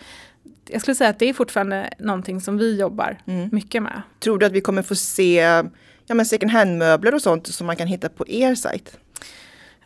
jag 0.69 0.81
skulle 0.81 0.95
säga 0.95 1.11
att 1.11 1.19
det 1.19 1.29
är 1.29 1.35
fortfarande 1.35 1.91
någonting 1.99 2.41
som 2.41 2.59
vi 2.59 2.81
jobbar 2.81 3.19
mm. 3.27 3.49
mycket 3.53 3.83
med. 3.83 4.03
Tror 4.19 4.39
du 4.39 4.47
att 4.47 4.53
vi 4.53 4.61
kommer 4.61 4.83
få 4.83 4.95
se 4.95 5.63
ja, 6.11 6.15
men 6.15 6.27
second 6.27 6.53
hand-möbler 6.53 7.15
och 7.15 7.23
sånt 7.23 7.47
som 7.47 7.67
man 7.67 7.77
kan 7.77 7.87
hitta 7.87 8.09
på 8.09 8.29
er 8.29 8.55
sajt? 8.55 8.99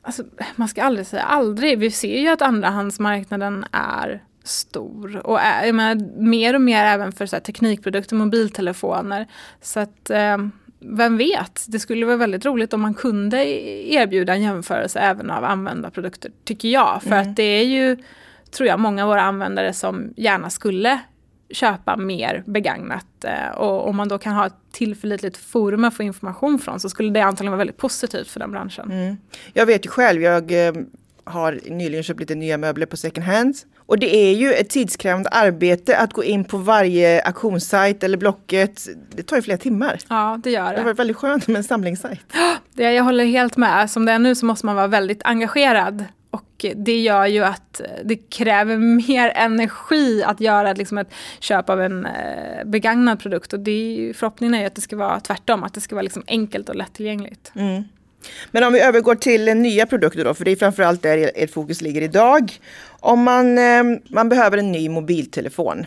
Alltså, 0.02 0.22
man 0.56 0.68
ska 0.68 0.82
aldrig 0.82 1.06
säga 1.06 1.22
aldrig. 1.22 1.78
Vi 1.78 1.90
ser 1.90 2.20
ju 2.20 2.28
att 2.28 2.42
andrahandsmarknaden 2.42 3.64
är 3.72 4.22
stor 4.44 5.26
och 5.26 5.40
är, 5.40 5.66
jag 5.66 5.74
menar, 5.74 6.20
mer 6.22 6.54
och 6.54 6.60
mer 6.60 6.84
även 6.84 7.12
för 7.12 7.26
så 7.26 7.40
teknikprodukter, 7.40 8.16
mobiltelefoner. 8.16 9.26
Så 9.60 9.80
att 9.80 10.10
eh, 10.10 10.38
vem 10.78 11.16
vet, 11.16 11.64
det 11.68 11.78
skulle 11.78 12.06
vara 12.06 12.16
väldigt 12.16 12.44
roligt 12.44 12.72
om 12.72 12.80
man 12.80 12.94
kunde 12.94 13.44
erbjuda 13.92 14.34
en 14.34 14.42
jämförelse 14.42 14.98
även 14.98 15.30
av 15.30 15.44
använda 15.44 15.90
produkter, 15.90 16.32
tycker 16.44 16.68
jag. 16.68 17.02
För 17.02 17.12
mm. 17.12 17.30
att 17.30 17.36
det 17.36 17.42
är 17.42 17.64
ju, 17.64 17.96
tror 18.50 18.68
jag, 18.68 18.80
många 18.80 19.02
av 19.02 19.08
våra 19.08 19.22
användare 19.22 19.72
som 19.72 20.14
gärna 20.16 20.50
skulle 20.50 21.00
köpa 21.54 21.96
mer 21.96 22.42
begagnat. 22.46 23.24
Eh, 23.24 23.56
och 23.56 23.88
om 23.88 23.96
man 23.96 24.08
då 24.08 24.18
kan 24.18 24.32
ha 24.32 24.46
ett 24.46 24.54
tillförlitligt 24.72 25.36
forum 25.36 25.84
att 25.84 25.94
få 25.94 26.02
information 26.02 26.58
från 26.58 26.80
så 26.80 26.88
skulle 26.88 27.10
det 27.10 27.20
antagligen 27.20 27.52
vara 27.52 27.58
väldigt 27.58 27.76
positivt 27.76 28.28
för 28.28 28.40
den 28.40 28.50
branschen. 28.50 28.92
Mm. 28.92 29.16
Jag 29.52 29.66
vet 29.66 29.86
ju 29.86 29.90
själv, 29.90 30.22
jag 30.22 30.66
eh, 30.66 30.72
har 31.24 31.60
nyligen 31.66 32.02
köpt 32.02 32.20
lite 32.20 32.34
nya 32.34 32.58
möbler 32.58 32.86
på 32.86 32.96
second 32.96 33.26
hand. 33.26 33.54
Och 33.86 33.98
det 33.98 34.16
är 34.16 34.34
ju 34.34 34.52
ett 34.52 34.70
tidskrävande 34.70 35.28
arbete 35.28 35.98
att 35.98 36.12
gå 36.12 36.24
in 36.24 36.44
på 36.44 36.58
varje 36.58 37.22
auktionssajt 37.22 38.04
eller 38.04 38.18
Blocket. 38.18 38.88
Det 39.16 39.22
tar 39.22 39.36
ju 39.36 39.42
flera 39.42 39.58
timmar. 39.58 39.98
Ja, 40.08 40.40
det 40.42 40.50
gör 40.50 40.70
det. 40.70 40.76
Det 40.76 40.82
varit 40.82 40.98
väldigt 40.98 41.16
skönt 41.16 41.46
med 41.46 41.56
en 41.56 41.64
samlingssajt. 41.64 42.20
Det, 42.72 42.92
jag 42.92 43.04
håller 43.04 43.24
helt 43.24 43.56
med. 43.56 43.90
Som 43.90 44.04
det 44.04 44.12
är 44.12 44.18
nu 44.18 44.34
så 44.34 44.46
måste 44.46 44.66
man 44.66 44.76
vara 44.76 44.86
väldigt 44.86 45.20
engagerad 45.24 46.04
och 46.54 46.76
det 46.76 47.00
gör 47.00 47.26
ju 47.26 47.44
att 47.44 47.80
det 48.04 48.16
kräver 48.16 48.76
mer 48.76 49.32
energi 49.34 50.22
att 50.22 50.40
göra 50.40 50.72
liksom 50.72 50.98
ett 50.98 51.12
köp 51.40 51.70
av 51.70 51.80
en 51.80 52.06
eh, 52.06 52.64
begagnad 52.64 53.20
produkt. 53.20 53.52
Och 53.52 53.60
det 53.60 53.70
är 53.70 53.96
ju, 53.96 54.14
förhoppningen 54.14 54.54
är 54.54 54.60
ju 54.60 54.66
att 54.66 54.74
det 54.74 54.80
ska 54.80 54.96
vara 54.96 55.20
tvärtom, 55.20 55.64
att 55.64 55.74
det 55.74 55.80
ska 55.80 55.94
vara 55.94 56.02
liksom 56.02 56.22
enkelt 56.26 56.68
och 56.68 56.76
lättillgängligt. 56.76 57.52
Mm. 57.54 57.82
Men 58.50 58.64
om 58.64 58.72
vi 58.72 58.80
övergår 58.80 59.14
till 59.14 59.48
eh, 59.48 59.54
nya 59.54 59.86
produkter 59.86 60.24
då, 60.24 60.34
för 60.34 60.44
det 60.44 60.50
är 60.50 60.56
framförallt 60.56 61.02
där 61.02 61.30
ert 61.34 61.50
fokus 61.50 61.82
ligger 61.82 62.02
idag. 62.02 62.52
Om 62.86 63.22
man, 63.22 63.58
eh, 63.58 63.82
man 64.08 64.28
behöver 64.28 64.58
en 64.58 64.72
ny 64.72 64.88
mobiltelefon, 64.88 65.86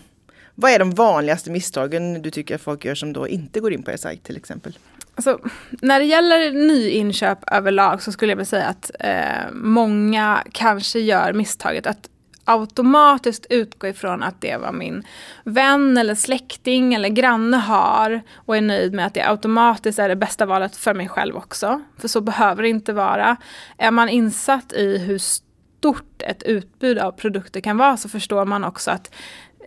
vad 0.55 0.71
är 0.71 0.79
de 0.79 0.91
vanligaste 0.91 1.51
misstagen 1.51 2.21
du 2.21 2.31
tycker 2.31 2.55
att 2.55 2.61
folk 2.61 2.85
gör 2.85 2.95
som 2.95 3.13
då 3.13 3.27
inte 3.27 3.59
går 3.59 3.73
in 3.73 3.83
på 3.83 3.91
er 3.91 3.97
sajt 3.97 4.23
till 4.23 4.37
exempel? 4.37 4.77
Alltså, 5.17 5.39
när 5.69 5.99
det 5.99 6.05
gäller 6.05 6.51
nyinköp 6.51 7.39
överlag 7.51 8.01
så 8.01 8.11
skulle 8.11 8.31
jag 8.31 8.37
vilja 8.37 8.45
säga 8.45 8.65
att 8.65 8.91
eh, 8.99 9.51
många 9.53 10.43
kanske 10.51 10.99
gör 10.99 11.33
misstaget 11.33 11.87
att 11.87 12.09
automatiskt 12.45 13.45
utgå 13.49 13.87
ifrån 13.87 14.23
att 14.23 14.41
det 14.41 14.57
var 14.57 14.71
min 14.71 15.03
vän 15.43 15.97
eller 15.97 16.15
släkting 16.15 16.93
eller 16.93 17.09
granne 17.09 17.57
har 17.57 18.21
och 18.35 18.57
är 18.57 18.61
nöjd 18.61 18.93
med 18.93 19.05
att 19.05 19.13
det 19.13 19.29
automatiskt 19.29 19.99
är 19.99 20.09
det 20.09 20.15
bästa 20.15 20.45
valet 20.45 20.75
för 20.75 20.93
mig 20.93 21.07
själv 21.07 21.35
också. 21.35 21.81
För 21.97 22.07
så 22.07 22.21
behöver 22.21 22.63
det 22.63 22.69
inte 22.69 22.93
vara. 22.93 23.37
Är 23.77 23.91
man 23.91 24.09
insatt 24.09 24.73
i 24.73 24.97
hur 24.97 25.17
stort 25.17 26.21
ett 26.21 26.43
utbud 26.43 26.97
av 26.97 27.11
produkter 27.11 27.61
kan 27.61 27.77
vara 27.77 27.97
så 27.97 28.09
förstår 28.09 28.45
man 28.45 28.63
också 28.63 28.91
att 28.91 29.15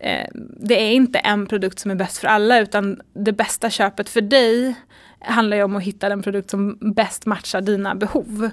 eh, 0.03 0.27
det 0.59 0.81
är 0.81 0.91
inte 0.91 1.19
en 1.19 1.47
produkt 1.47 1.79
som 1.79 1.91
är 1.91 1.95
bäst 1.95 2.17
för 2.17 2.27
alla 2.27 2.59
utan 2.59 3.01
det 3.13 3.33
bästa 3.33 3.69
köpet 3.69 4.09
för 4.09 4.21
dig 4.21 4.75
handlar 5.21 5.57
ju 5.57 5.63
om 5.63 5.75
att 5.75 5.83
hitta 5.83 6.09
den 6.09 6.21
produkt 6.21 6.49
som 6.49 6.77
bäst 6.95 7.25
matchar 7.25 7.61
dina 7.61 7.95
behov. 7.95 8.49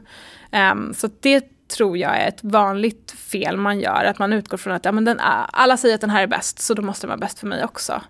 Um, 0.73 0.95
så 0.95 1.09
det 1.21 1.45
tror 1.69 1.99
jag 1.99 2.17
är 2.17 2.29
ett 2.29 2.45
vanligt 2.45 3.11
fel 3.11 3.57
man 3.57 3.81
gör, 3.81 4.05
att 4.05 4.19
man 4.19 4.33
utgår 4.33 4.57
från 4.59 4.75
att 4.75 4.85
ja, 4.85 4.93
men 4.93 5.05
den, 5.05 5.21
alla 5.53 5.77
säger 5.77 5.95
att 5.95 6.01
den 6.01 6.11
här 6.11 6.23
är 6.23 6.27
bäst, 6.27 6.59
så 6.59 6.75
då 6.75 6.83
måste 6.83 7.07
den 7.07 7.09
vara 7.09 7.19
bäst 7.19 7.39
för 7.39 7.47
mig 7.47 7.65
också. 7.65 8.03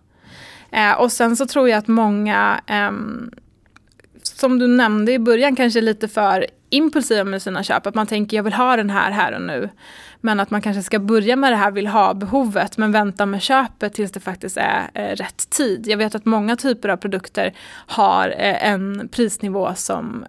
Uh, 0.72 0.92
och 0.92 1.12
sen 1.12 1.36
så 1.36 1.46
tror 1.46 1.68
jag 1.68 1.78
att 1.78 1.88
många, 1.88 2.60
um, 2.88 3.30
som 4.36 4.58
du 4.58 4.66
nämnde 4.66 5.12
i 5.12 5.18
början, 5.18 5.56
kanske 5.56 5.80
lite 5.80 6.08
för 6.08 6.46
impulsiva 6.70 7.24
med 7.24 7.42
sina 7.42 7.62
köp. 7.62 7.86
Att 7.86 7.94
man 7.94 8.06
tänker 8.06 8.36
jag 8.36 8.44
vill 8.44 8.52
ha 8.52 8.76
den 8.76 8.90
här 8.90 9.10
här 9.10 9.32
och 9.32 9.42
nu. 9.42 9.68
Men 10.20 10.40
att 10.40 10.50
man 10.50 10.62
kanske 10.62 10.82
ska 10.82 10.98
börja 10.98 11.36
med 11.36 11.52
det 11.52 11.56
här 11.56 11.70
vill 11.70 11.86
ha-behovet 11.86 12.76
men 12.76 12.92
vänta 12.92 13.26
med 13.26 13.42
köpet 13.42 13.94
tills 13.94 14.12
det 14.12 14.20
faktiskt 14.20 14.56
är 14.56 14.90
eh, 14.94 15.16
rätt 15.16 15.50
tid. 15.50 15.86
Jag 15.88 15.96
vet 15.96 16.14
att 16.14 16.24
många 16.24 16.56
typer 16.56 16.88
av 16.88 16.96
produkter 16.96 17.54
har 17.86 18.28
eh, 18.28 18.68
en 18.68 19.08
prisnivå 19.12 19.74
som 19.74 20.24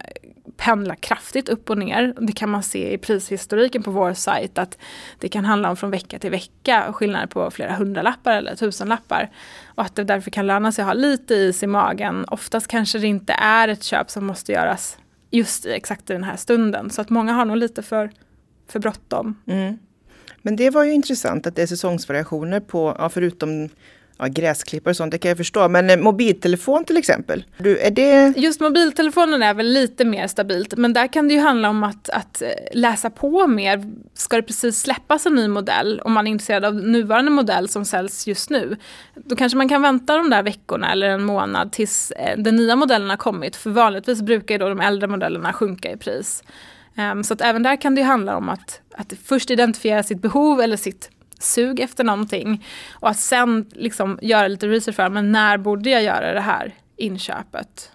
pendlar 0.60 0.96
kraftigt 0.96 1.50
upp 1.50 1.70
och 1.70 1.78
ner. 1.78 2.14
Det 2.18 2.34
kan 2.34 2.50
man 2.50 2.64
se 2.64 2.94
i 2.94 2.98
prishistoriken 2.98 3.84
på 3.84 3.92
vår 3.92 4.14
sajt 4.14 4.58
att 4.58 4.78
det 5.20 5.30
kan 5.30 5.46
handla 5.46 5.70
om 5.70 5.78
från 5.78 5.92
vecka 5.92 6.20
till 6.20 6.32
vecka 6.32 6.94
skillnader 6.94 7.28
på 7.28 7.52
flera 7.52 7.76
hundralappar 7.76 8.34
eller 8.34 8.56
tusenlappar. 8.56 9.30
Och 9.66 9.84
att 9.84 9.96
det 9.96 10.04
därför 10.04 10.32
kan 10.32 10.48
löna 10.48 10.72
sig 10.72 10.82
att 10.82 10.88
ha 10.88 10.94
lite 10.94 11.34
is 11.34 11.64
i 11.64 11.68
magen. 11.68 12.26
Oftast 12.28 12.68
kanske 12.68 13.00
det 13.00 13.08
inte 13.08 13.34
är 13.34 13.68
ett 13.68 13.84
köp 13.84 14.10
som 14.10 14.26
måste 14.26 14.52
göras 14.52 14.98
just 15.32 15.66
i 15.66 15.72
exakt 15.72 16.10
i 16.10 16.14
den 16.14 16.24
här 16.24 16.36
stunden. 16.36 16.90
Så 16.90 17.02
att 17.02 17.10
många 17.10 17.34
har 17.34 17.46
nog 17.46 17.58
lite 17.58 17.82
för, 17.82 18.12
för 18.68 18.80
bråttom. 18.80 19.42
Mm. 19.48 19.80
Men 20.42 20.56
det 20.56 20.70
var 20.70 20.84
ju 20.84 20.94
intressant 20.94 21.48
att 21.48 21.56
det 21.56 21.62
är 21.62 21.68
säsongsvariationer 21.68 22.60
på, 22.60 22.96
ja, 23.00 23.10
förutom 23.10 23.70
ja, 24.20 24.28
gräsklippare 24.28 24.92
och 24.92 24.96
sånt, 24.96 25.12
det 25.12 25.18
kan 25.18 25.30
jag 25.30 25.38
förstå. 25.38 25.70
Men 25.70 25.90
eh, 25.90 25.98
mobiltelefon 25.98 26.86
till 26.86 26.98
exempel, 26.98 27.44
du, 27.58 27.78
är 27.78 27.92
det... 27.92 28.34
Just 28.38 28.60
mobiltelefonen 28.60 29.44
är 29.44 29.54
väl 29.54 29.68
lite 29.68 30.06
mer 30.06 30.28
stabilt, 30.28 30.78
men 30.78 30.94
där 30.94 31.08
kan 31.08 31.28
det 31.28 31.34
ju 31.34 31.40
handla 31.40 31.70
om 31.70 31.84
att, 31.84 32.10
att 32.10 32.42
eh, 32.42 32.50
läsa 32.74 33.10
på 33.10 33.48
mer. 33.48 33.84
Ska 34.14 34.36
det 34.36 34.44
precis 34.44 34.82
släppas 34.82 35.26
en 35.26 35.36
ny 35.36 35.48
modell, 35.48 36.02
om 36.04 36.14
man 36.14 36.28
är 36.28 36.32
intresserad 36.32 36.66
av 36.66 36.76
nuvarande 36.76 37.32
modell 37.32 37.70
som 37.70 37.86
säljs 37.86 38.28
just 38.28 38.50
nu, 38.50 38.78
då 39.16 39.36
kanske 39.36 39.58
man 39.58 39.70
kan 39.70 39.82
vänta 39.82 40.18
de 40.18 40.30
där 40.30 40.44
veckorna 40.44 40.92
eller 40.92 41.10
en 41.10 41.24
månad 41.24 41.72
tills 41.72 42.12
eh, 42.12 42.38
den 42.38 42.56
nya 42.56 42.76
modellen 42.76 43.10
har 43.10 43.18
kommit. 43.18 43.56
För 43.56 43.70
vanligtvis 43.70 44.22
brukar 44.22 44.56
ju 44.56 44.60
då 44.60 44.70
de 44.70 44.80
äldre 44.80 45.08
modellerna 45.08 45.54
sjunka 45.54 45.92
i 45.92 45.98
pris. 45.98 46.44
Ehm, 46.96 47.24
så 47.24 47.34
att 47.34 47.42
även 47.42 47.64
där 47.64 47.82
kan 47.82 47.96
det 47.96 48.02
handla 48.02 48.38
om 48.38 48.50
att, 48.50 48.82
att 48.96 49.14
först 49.26 49.52
identifiera 49.52 50.04
sitt 50.04 50.22
behov 50.22 50.62
eller 50.62 50.78
sitt 50.78 51.10
sug 51.40 51.80
efter 51.80 52.04
någonting. 52.04 52.66
Och 52.92 53.10
att 53.10 53.20
sen 53.20 53.66
liksom 53.72 54.20
göra 54.22 54.48
lite 54.48 54.68
research 54.68 54.96
för, 54.96 55.10
men 55.10 55.32
när 55.32 55.58
borde 55.58 55.90
jag 55.90 56.04
göra 56.04 56.34
det 56.34 56.42
här 56.42 56.74
inköpet? 56.98 57.92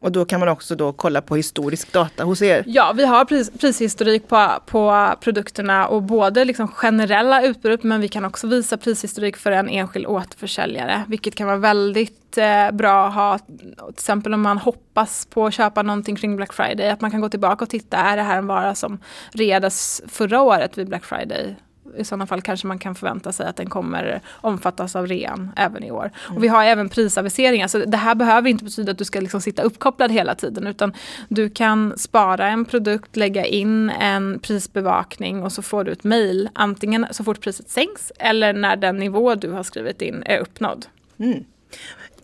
Och 0.00 0.12
då 0.12 0.24
kan 0.24 0.40
man 0.40 0.48
också 0.48 0.74
då 0.74 0.92
kolla 0.92 1.20
på 1.20 1.36
historisk 1.36 1.92
data 1.92 2.24
hos 2.24 2.42
er? 2.42 2.64
Ja, 2.66 2.92
vi 2.96 3.04
har 3.04 3.24
pris, 3.24 3.50
prishistorik 3.50 4.28
på, 4.28 4.48
på 4.66 5.14
produkterna 5.20 5.86
och 5.86 6.02
både 6.02 6.44
liksom 6.44 6.68
generella 6.68 7.42
utbud 7.42 7.84
men 7.84 8.00
vi 8.00 8.08
kan 8.08 8.24
också 8.24 8.46
visa 8.46 8.76
prishistorik 8.76 9.36
för 9.36 9.52
en 9.52 9.68
enskild 9.68 10.06
återförsäljare. 10.06 11.04
Vilket 11.08 11.34
kan 11.34 11.46
vara 11.46 11.56
väldigt 11.56 12.38
eh, 12.38 12.70
bra 12.70 13.06
att 13.06 13.14
ha, 13.14 13.38
till 13.38 13.88
exempel 13.88 14.34
om 14.34 14.42
man 14.42 14.58
hoppas 14.58 15.26
på 15.26 15.46
att 15.46 15.54
köpa 15.54 15.82
någonting 15.82 16.16
kring 16.16 16.36
Black 16.36 16.52
Friday. 16.52 16.90
Att 16.90 17.00
man 17.00 17.10
kan 17.10 17.20
gå 17.20 17.28
tillbaka 17.28 17.64
och 17.64 17.70
titta, 17.70 17.96
är 17.96 18.16
det 18.16 18.22
här 18.22 18.38
en 18.38 18.46
vara 18.46 18.74
som 18.74 18.98
redas 19.32 20.02
förra 20.08 20.42
året 20.42 20.78
vid 20.78 20.88
Black 20.88 21.04
Friday? 21.04 21.56
I 21.96 22.04
sådana 22.04 22.26
fall 22.26 22.42
kanske 22.42 22.66
man 22.66 22.78
kan 22.78 22.94
förvänta 22.94 23.32
sig 23.32 23.46
att 23.46 23.56
den 23.56 23.70
kommer 23.70 24.20
omfattas 24.40 24.96
av 24.96 25.06
rean 25.06 25.50
även 25.56 25.84
i 25.84 25.90
år. 25.90 26.10
Mm. 26.26 26.36
Och 26.36 26.44
vi 26.44 26.48
har 26.48 26.64
även 26.64 26.88
prisaviseringar, 26.88 27.68
så 27.68 27.78
det 27.78 27.96
här 27.96 28.14
behöver 28.14 28.50
inte 28.50 28.64
betyda 28.64 28.92
att 28.92 28.98
du 28.98 29.04
ska 29.04 29.20
liksom 29.20 29.40
sitta 29.40 29.62
uppkopplad 29.62 30.12
hela 30.12 30.34
tiden 30.34 30.66
utan 30.66 30.92
du 31.28 31.50
kan 31.50 31.98
spara 31.98 32.48
en 32.48 32.64
produkt, 32.64 33.16
lägga 33.16 33.44
in 33.44 33.90
en 33.90 34.38
prisbevakning 34.38 35.42
och 35.42 35.52
så 35.52 35.62
får 35.62 35.84
du 35.84 35.92
ett 35.92 36.04
mail 36.04 36.48
antingen 36.52 37.06
så 37.10 37.24
fort 37.24 37.40
priset 37.40 37.70
sänks 37.70 38.12
eller 38.18 38.52
när 38.52 38.76
den 38.76 38.96
nivå 38.96 39.34
du 39.34 39.50
har 39.50 39.62
skrivit 39.62 40.02
in 40.02 40.22
är 40.26 40.38
uppnådd. 40.38 40.86
Mm. 41.18 41.44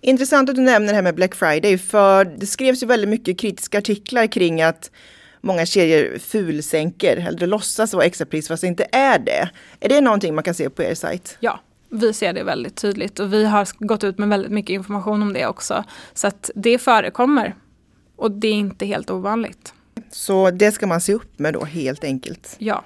Intressant 0.00 0.50
att 0.50 0.56
du 0.56 0.62
nämner 0.62 0.88
det 0.88 0.94
här 0.94 1.02
med 1.02 1.14
Black 1.14 1.34
Friday 1.34 1.78
för 1.78 2.24
det 2.24 2.46
skrevs 2.46 2.82
ju 2.82 2.86
väldigt 2.86 3.10
mycket 3.10 3.38
kritiska 3.38 3.78
artiklar 3.78 4.26
kring 4.26 4.62
att 4.62 4.90
många 5.44 5.66
kedjor 5.66 6.18
fulsänker 6.18 7.16
eller 7.16 7.46
låtsas 7.46 7.94
vara 7.94 8.04
extrapris 8.04 8.48
fast 8.48 8.60
det 8.60 8.66
inte 8.66 8.86
är 8.92 9.18
det. 9.18 9.50
Är 9.80 9.88
det 9.88 10.00
någonting 10.00 10.34
man 10.34 10.44
kan 10.44 10.54
se 10.54 10.70
på 10.70 10.82
er 10.82 10.94
sajt? 10.94 11.36
Ja, 11.40 11.60
vi 11.88 12.12
ser 12.12 12.32
det 12.32 12.42
väldigt 12.42 12.76
tydligt 12.76 13.20
och 13.20 13.32
vi 13.32 13.44
har 13.44 13.68
gått 13.86 14.04
ut 14.04 14.18
med 14.18 14.28
väldigt 14.28 14.52
mycket 14.52 14.74
information 14.74 15.22
om 15.22 15.32
det 15.32 15.46
också. 15.46 15.84
Så 16.14 16.26
att 16.26 16.50
det 16.54 16.78
förekommer 16.78 17.54
och 18.16 18.30
det 18.30 18.48
är 18.48 18.52
inte 18.52 18.86
helt 18.86 19.10
ovanligt. 19.10 19.74
Så 20.10 20.50
det 20.50 20.72
ska 20.72 20.86
man 20.86 21.00
se 21.00 21.14
upp 21.14 21.38
med 21.38 21.54
då 21.54 21.64
helt 21.64 22.04
enkelt? 22.04 22.56
Ja. 22.58 22.84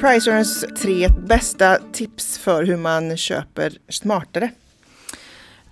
Pricerns 0.00 0.64
tre 0.82 1.08
bästa 1.26 1.78
tips 1.92 2.38
för 2.38 2.64
hur 2.64 2.76
man 2.76 3.16
köper 3.16 3.72
smartare. 3.88 4.50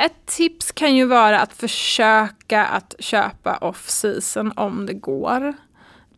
Ett 0.04 0.26
tips 0.26 0.72
kan 0.72 0.96
ju 0.96 1.04
vara 1.04 1.40
att 1.40 1.52
försöka 1.52 2.64
att 2.64 2.94
köpa 2.98 3.56
off-season 3.56 4.52
om 4.56 4.86
det 4.86 4.94
går. 4.94 5.54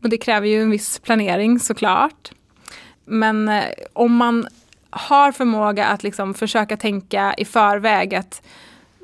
Och 0.03 0.09
det 0.09 0.17
kräver 0.17 0.47
ju 0.47 0.63
en 0.63 0.71
viss 0.71 0.99
planering 0.99 1.61
såklart. 1.61 2.33
Men 3.05 3.49
eh, 3.49 3.65
om 3.93 4.17
man 4.17 4.49
har 4.91 5.33
förmåga 5.33 5.87
att 5.87 6.03
liksom 6.03 6.35
försöka 6.35 6.77
tänka 6.77 7.35
i 7.39 7.45
förväg 7.45 8.15
att 8.15 8.43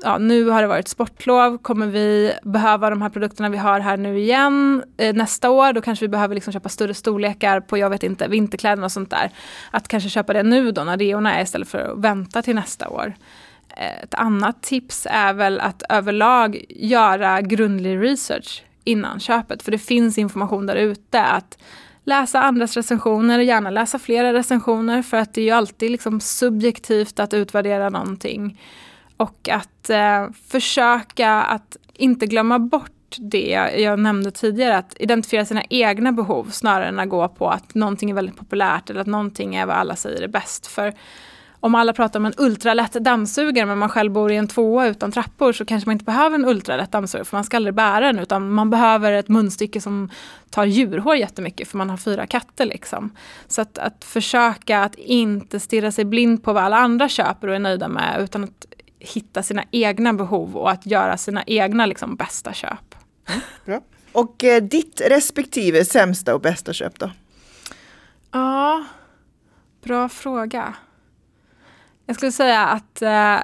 ja, 0.03 0.17
nu 0.17 0.49
har 0.49 0.61
det 0.61 0.67
varit 0.67 0.87
sportlov, 0.87 1.57
kommer 1.57 1.87
vi 1.87 2.33
behöva 2.43 2.89
de 2.89 3.01
här 3.01 3.09
produkterna 3.09 3.49
vi 3.49 3.57
har 3.57 3.79
här 3.79 3.97
nu 3.97 4.19
igen 4.19 4.83
eh, 4.97 5.15
nästa 5.15 5.49
år? 5.49 5.73
Då 5.73 5.81
kanske 5.81 6.05
vi 6.05 6.09
behöver 6.09 6.35
liksom 6.35 6.53
köpa 6.53 6.69
större 6.69 6.93
storlekar 6.93 7.59
på, 7.59 7.77
jag 7.77 7.89
vet 7.89 8.03
inte, 8.03 8.27
vinterkläderna 8.27 8.85
och 8.85 8.91
sånt 8.91 9.09
där. 9.09 9.31
Att 9.71 9.87
kanske 9.87 10.09
köpa 10.09 10.33
det 10.33 10.43
nu 10.43 10.71
då 10.71 10.83
när 10.83 10.97
reorna 10.97 11.35
är 11.35 11.43
istället 11.43 11.67
för 11.67 11.77
att 11.77 11.97
vänta 11.97 12.41
till 12.41 12.55
nästa 12.55 12.89
år. 12.89 13.13
Ett 13.79 14.13
annat 14.13 14.61
tips 14.61 15.07
är 15.09 15.33
väl 15.33 15.59
att 15.59 15.83
överlag 15.89 16.65
göra 16.69 17.41
grundlig 17.41 18.01
research 18.01 18.63
innan 18.83 19.19
köpet. 19.19 19.63
För 19.63 19.71
det 19.71 19.77
finns 19.77 20.17
information 20.17 20.65
där 20.65 20.75
ute 20.75 21.23
att 21.23 21.57
läsa 22.03 22.41
andras 22.41 22.77
recensioner, 22.77 23.39
och 23.39 23.43
gärna 23.43 23.69
läsa 23.69 23.99
flera 23.99 24.33
recensioner 24.33 25.01
för 25.01 25.17
att 25.17 25.33
det 25.33 25.41
är 25.41 25.45
ju 25.45 25.51
alltid 25.51 25.91
liksom 25.91 26.19
subjektivt 26.19 27.19
att 27.19 27.33
utvärdera 27.33 27.89
någonting. 27.89 28.61
Och 29.17 29.49
att 29.51 29.89
eh, 29.89 30.27
försöka 30.47 31.31
att 31.31 31.77
inte 31.93 32.25
glömma 32.25 32.59
bort 32.59 32.91
det 33.17 33.71
jag 33.77 33.99
nämnde 33.99 34.31
tidigare, 34.31 34.77
att 34.77 34.95
identifiera 34.99 35.45
sina 35.45 35.63
egna 35.69 36.11
behov 36.11 36.49
snarare 36.51 36.87
än 36.87 36.99
att 36.99 37.09
gå 37.09 37.27
på 37.27 37.49
att 37.49 37.75
någonting 37.75 38.09
är 38.09 38.13
väldigt 38.13 38.37
populärt 38.37 38.89
eller 38.89 39.01
att 39.01 39.07
någonting 39.07 39.55
är 39.55 39.65
vad 39.65 39.75
alla 39.75 39.95
säger 39.95 40.21
är 40.21 40.27
bäst. 40.27 40.67
För 40.67 40.93
om 41.59 41.75
alla 41.75 41.93
pratar 41.93 42.19
om 42.19 42.25
en 42.25 42.33
ultralätt 42.37 42.93
dammsugare 42.93 43.65
men 43.65 43.77
man 43.77 43.89
själv 43.89 44.11
bor 44.11 44.31
i 44.31 44.35
en 44.35 44.47
tvåa 44.47 44.87
utan 44.87 45.11
trappor 45.11 45.53
så 45.53 45.65
kanske 45.65 45.87
man 45.87 45.93
inte 45.93 46.05
behöver 46.05 46.35
en 46.35 46.45
ultralätt 46.45 46.91
dammsugare 46.91 47.25
för 47.25 47.37
man 47.37 47.43
ska 47.43 47.57
aldrig 47.57 47.75
bära 47.75 48.05
den 48.05 48.19
utan 48.19 48.51
man 48.51 48.69
behöver 48.69 49.11
ett 49.11 49.27
munstycke 49.27 49.81
som 49.81 50.09
tar 50.49 50.65
djurhår 50.65 51.15
jättemycket 51.15 51.67
för 51.67 51.77
man 51.77 51.89
har 51.89 51.97
fyra 51.97 52.27
katter 52.27 52.65
liksom. 52.65 53.15
Så 53.47 53.61
att, 53.61 53.77
att 53.77 54.05
försöka 54.05 54.83
att 54.83 54.95
inte 54.95 55.59
stirra 55.59 55.91
sig 55.91 56.05
blind 56.05 56.43
på 56.43 56.53
vad 56.53 56.63
alla 56.63 56.77
andra 56.77 57.09
köper 57.09 57.47
och 57.47 57.55
är 57.55 57.59
nöjda 57.59 57.87
med 57.87 58.21
utan 58.21 58.43
att 58.43 58.65
hitta 58.99 59.43
sina 59.43 59.63
egna 59.71 60.13
behov 60.13 60.57
och 60.57 60.71
att 60.71 60.85
göra 60.85 61.17
sina 61.17 61.43
egna 61.47 61.85
liksom, 61.85 62.15
bästa 62.15 62.53
köp. 62.53 62.95
Mm, 63.27 63.41
bra. 63.65 63.81
Och 64.11 64.43
eh, 64.43 64.63
ditt 64.63 65.01
respektive 65.05 65.85
sämsta 65.85 66.35
och 66.35 66.41
bästa 66.41 66.73
köp 66.73 66.99
då? 66.99 67.11
Ja, 68.31 68.85
bra 69.83 70.09
fråga. 70.09 70.75
Jag 72.09 72.15
skulle 72.15 72.31
säga 72.31 72.65
att 72.65 73.01
eh, 73.01 73.37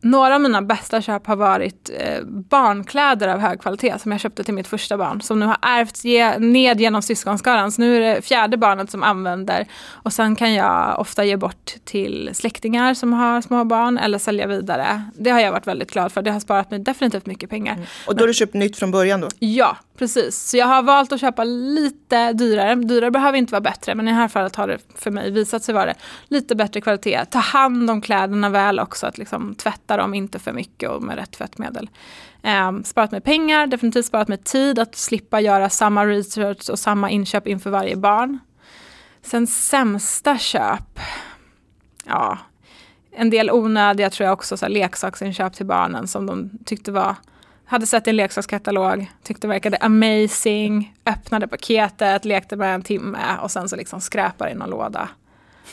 några 0.00 0.34
av 0.34 0.40
mina 0.40 0.62
bästa 0.62 1.02
köp 1.02 1.26
har 1.26 1.36
varit 1.36 1.90
eh, 1.98 2.24
barnkläder 2.24 3.28
av 3.28 3.38
hög 3.38 3.60
kvalitet 3.60 3.98
som 3.98 4.12
jag 4.12 4.20
köpte 4.20 4.44
till 4.44 4.54
mitt 4.54 4.66
första 4.66 4.98
barn. 4.98 5.20
Som 5.20 5.40
nu 5.40 5.46
har 5.46 5.56
ärvts 5.62 6.04
ge, 6.04 6.38
ned 6.38 6.80
genom 6.80 7.02
syskonskaran. 7.02 7.72
Så 7.72 7.80
nu 7.80 7.96
är 7.96 8.00
det 8.00 8.22
fjärde 8.22 8.56
barnet 8.56 8.90
som 8.90 9.02
använder. 9.02 9.66
Och 9.86 10.12
sen 10.12 10.36
kan 10.36 10.54
jag 10.54 11.00
ofta 11.00 11.24
ge 11.24 11.36
bort 11.36 11.74
till 11.84 12.30
släktingar 12.32 12.94
som 12.94 13.12
har 13.12 13.40
små 13.40 13.64
barn 13.64 13.98
eller 13.98 14.18
sälja 14.18 14.46
vidare. 14.46 15.02
Det 15.18 15.30
har 15.30 15.40
jag 15.40 15.52
varit 15.52 15.66
väldigt 15.66 15.92
glad 15.92 16.12
för. 16.12 16.22
Det 16.22 16.30
har 16.30 16.40
sparat 16.40 16.70
mig 16.70 16.80
definitivt 16.80 17.26
mycket 17.26 17.50
pengar. 17.50 17.74
Mm. 17.74 17.86
Och 18.06 18.16
då 18.16 18.22
har 18.22 18.28
du 18.28 18.34
köpt 18.34 18.54
nytt 18.54 18.76
från 18.76 18.90
början 18.90 19.20
då? 19.20 19.28
Ja, 19.38 19.76
precis. 19.98 20.50
Så 20.50 20.56
jag 20.56 20.66
har 20.66 20.82
valt 20.82 21.12
att 21.12 21.20
köpa 21.20 21.44
lite 21.44 22.32
dyrare. 22.32 22.74
Dyrare 22.74 23.10
behöver 23.10 23.38
inte 23.38 23.52
vara 23.52 23.60
bättre 23.60 23.94
men 23.94 24.08
i 24.08 24.10
det 24.10 24.16
här 24.16 24.28
fallet 24.28 24.56
har 24.56 24.68
det 24.68 24.78
för 24.94 25.10
mig 25.10 25.30
visat 25.30 25.62
sig 25.62 25.74
vara 25.74 25.86
det. 25.86 25.94
lite 26.28 26.54
bättre 26.54 26.80
kvalitet. 26.80 27.24
Ta 27.30 27.38
hand 27.38 27.90
om 27.90 28.00
kläderna 28.00 28.48
väl 28.48 28.80
också. 28.80 29.06
Att 29.06 29.18
liksom 29.18 29.54
tvätta 29.54 29.94
tvätta 29.94 29.96
dem, 29.96 30.14
inte 30.14 30.38
för 30.38 30.52
mycket 30.52 30.90
och 30.90 31.02
med 31.02 31.16
rätt 31.16 31.32
tvättmedel. 31.32 31.90
Eh, 32.42 32.72
sparat 32.84 33.10
mig 33.10 33.20
pengar, 33.20 33.66
definitivt 33.66 34.06
sparat 34.06 34.28
mig 34.28 34.38
tid 34.38 34.78
att 34.78 34.96
slippa 34.96 35.40
göra 35.40 35.70
samma 35.70 36.06
research 36.06 36.70
och 36.70 36.78
samma 36.78 37.10
inköp 37.10 37.46
inför 37.46 37.70
varje 37.70 37.96
barn. 37.96 38.38
Sen 39.22 39.46
sämsta 39.46 40.38
köp, 40.38 41.00
ja, 42.06 42.38
en 43.16 43.30
del 43.30 43.50
onödiga 43.50 44.10
tror 44.10 44.24
jag 44.24 44.32
också, 44.32 44.56
så 44.56 44.66
här, 44.66 44.72
leksaksinköp 44.72 45.54
till 45.54 45.66
barnen 45.66 46.08
som 46.08 46.26
de 46.26 46.50
tyckte 46.64 46.92
var 46.92 47.16
hade 47.74 47.86
sett 47.86 48.08
en 48.08 48.16
leksakskatalog, 48.16 49.10
tyckte 49.22 49.48
verkade 49.48 49.76
amazing, 49.76 50.94
öppnade 51.06 51.48
paketet, 51.48 52.24
lekte 52.24 52.56
med 52.56 52.74
en 52.74 52.82
timme 52.82 53.18
och 53.42 53.50
sen 53.50 53.68
så 53.68 53.76
liksom 53.76 54.00
skräpar 54.00 54.50
i 54.50 54.54
någon 54.54 54.70
låda. 54.70 55.08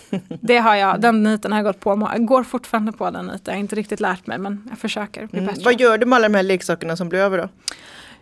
Det 0.42 0.58
har 0.58 0.76
jag, 0.76 1.02
den 1.02 1.24
niten 1.24 1.52
har 1.52 1.60
jag 1.60 1.66
gått 1.66 1.80
på. 1.80 2.10
Jag 2.14 2.26
går 2.26 2.44
fortfarande 2.44 2.92
på 2.92 3.12
den 3.12 3.26
niten. 3.26 3.42
Jag 3.46 3.54
har 3.54 3.60
inte 3.60 3.76
riktigt 3.76 4.00
lärt 4.00 4.28
mig 4.28 4.38
men 4.38 4.68
jag 4.70 4.80
försöker 4.80 5.28
bli 5.28 5.40
mm. 5.40 5.56
Vad 5.64 5.80
gör 5.80 5.98
du 5.98 6.06
med 6.06 6.16
alla 6.16 6.30
de 6.30 6.36
här 6.36 6.44
leksakerna 6.44 6.98
som 6.98 7.10
blir 7.10 7.20
över 7.20 7.38
då? 7.38 7.50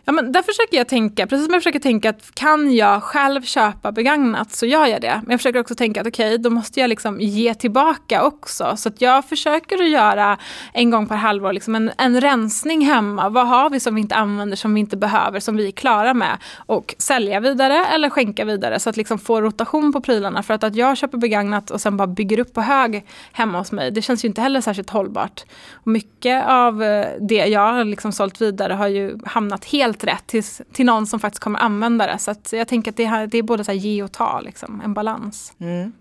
Ja, 0.05 0.13
men 0.13 0.31
där 0.31 0.41
försöker 0.41 0.77
jag 0.77 0.87
tänka, 0.87 1.27
precis 1.27 1.45
som 1.45 1.53
jag 1.53 1.61
försöker 1.63 1.79
tänka 1.79 2.09
att 2.09 2.35
kan 2.35 2.75
jag 2.75 3.03
själv 3.03 3.41
köpa 3.41 3.91
begagnat 3.91 4.51
så 4.51 4.65
gör 4.65 4.85
jag 4.85 5.01
det. 5.01 5.21
Men 5.23 5.31
jag 5.31 5.39
försöker 5.39 5.59
också 5.59 5.75
tänka 5.75 6.01
att 6.01 6.07
okej, 6.07 6.27
okay, 6.27 6.37
då 6.37 6.49
måste 6.49 6.79
jag 6.79 6.89
liksom 6.89 7.21
ge 7.21 7.53
tillbaka 7.53 8.23
också. 8.23 8.77
Så 8.77 8.89
att 8.89 9.01
jag 9.01 9.25
försöker 9.25 9.83
att 9.83 9.89
göra 9.89 10.37
en 10.73 10.89
gång 10.89 11.07
per 11.07 11.15
halvår 11.15 11.53
liksom 11.53 11.75
en, 11.75 11.91
en 11.97 12.21
rensning 12.21 12.85
hemma. 12.85 13.29
Vad 13.29 13.47
har 13.47 13.69
vi 13.69 13.79
som 13.79 13.95
vi 13.95 14.01
inte 14.01 14.15
använder, 14.15 14.57
som 14.57 14.73
vi 14.73 14.79
inte 14.79 14.97
behöver, 14.97 15.39
som 15.39 15.57
vi 15.57 15.67
är 15.67 15.71
klara 15.71 16.13
med? 16.13 16.37
Och 16.65 16.95
sälja 16.97 17.39
vidare 17.39 17.85
eller 17.85 18.09
skänka 18.09 18.45
vidare 18.45 18.79
så 18.79 18.89
att 18.89 18.97
liksom 18.97 19.19
få 19.19 19.41
rotation 19.41 19.93
på 19.93 20.01
prylarna. 20.01 20.43
För 20.43 20.53
att, 20.53 20.63
att 20.63 20.75
jag 20.75 20.97
köper 20.97 21.17
begagnat 21.17 21.71
och 21.71 21.81
sen 21.81 21.97
bara 21.97 22.07
bygger 22.07 22.39
upp 22.39 22.53
på 22.53 22.61
hög 22.61 23.05
hemma 23.31 23.57
hos 23.57 23.71
mig, 23.71 23.91
det 23.91 24.01
känns 24.01 24.23
ju 24.23 24.27
inte 24.27 24.41
heller 24.41 24.61
särskilt 24.61 24.89
hållbart. 24.89 25.43
Och 25.73 25.87
mycket 25.87 26.45
av 26.47 26.83
eh, 26.83 27.07
det 27.19 27.45
jag 27.45 27.73
har 27.73 27.83
liksom 27.83 28.11
sålt 28.11 28.41
vidare 28.41 28.73
har 28.73 28.87
ju 28.87 29.17
hamnat 29.25 29.65
helt 29.65 29.88
helt 29.89 30.03
rätt 30.03 30.27
till, 30.27 30.43
till 30.43 30.85
någon 30.85 31.07
som 31.07 31.19
faktiskt 31.19 31.43
kommer 31.43 31.59
använda 31.59 32.07
det. 32.07 32.19
Så 32.19 32.55
jag 32.55 32.67
tänker 32.67 32.91
att 32.91 32.97
det, 32.97 33.05
här, 33.05 33.27
det 33.27 33.37
är 33.37 33.43
både 33.43 33.63
så 33.63 33.71
ge 33.71 34.03
och 34.03 34.11
ta, 34.11 34.41
liksom, 34.41 34.81
en 34.81 34.93
balans. 34.93 35.53
Mm. 35.59 35.91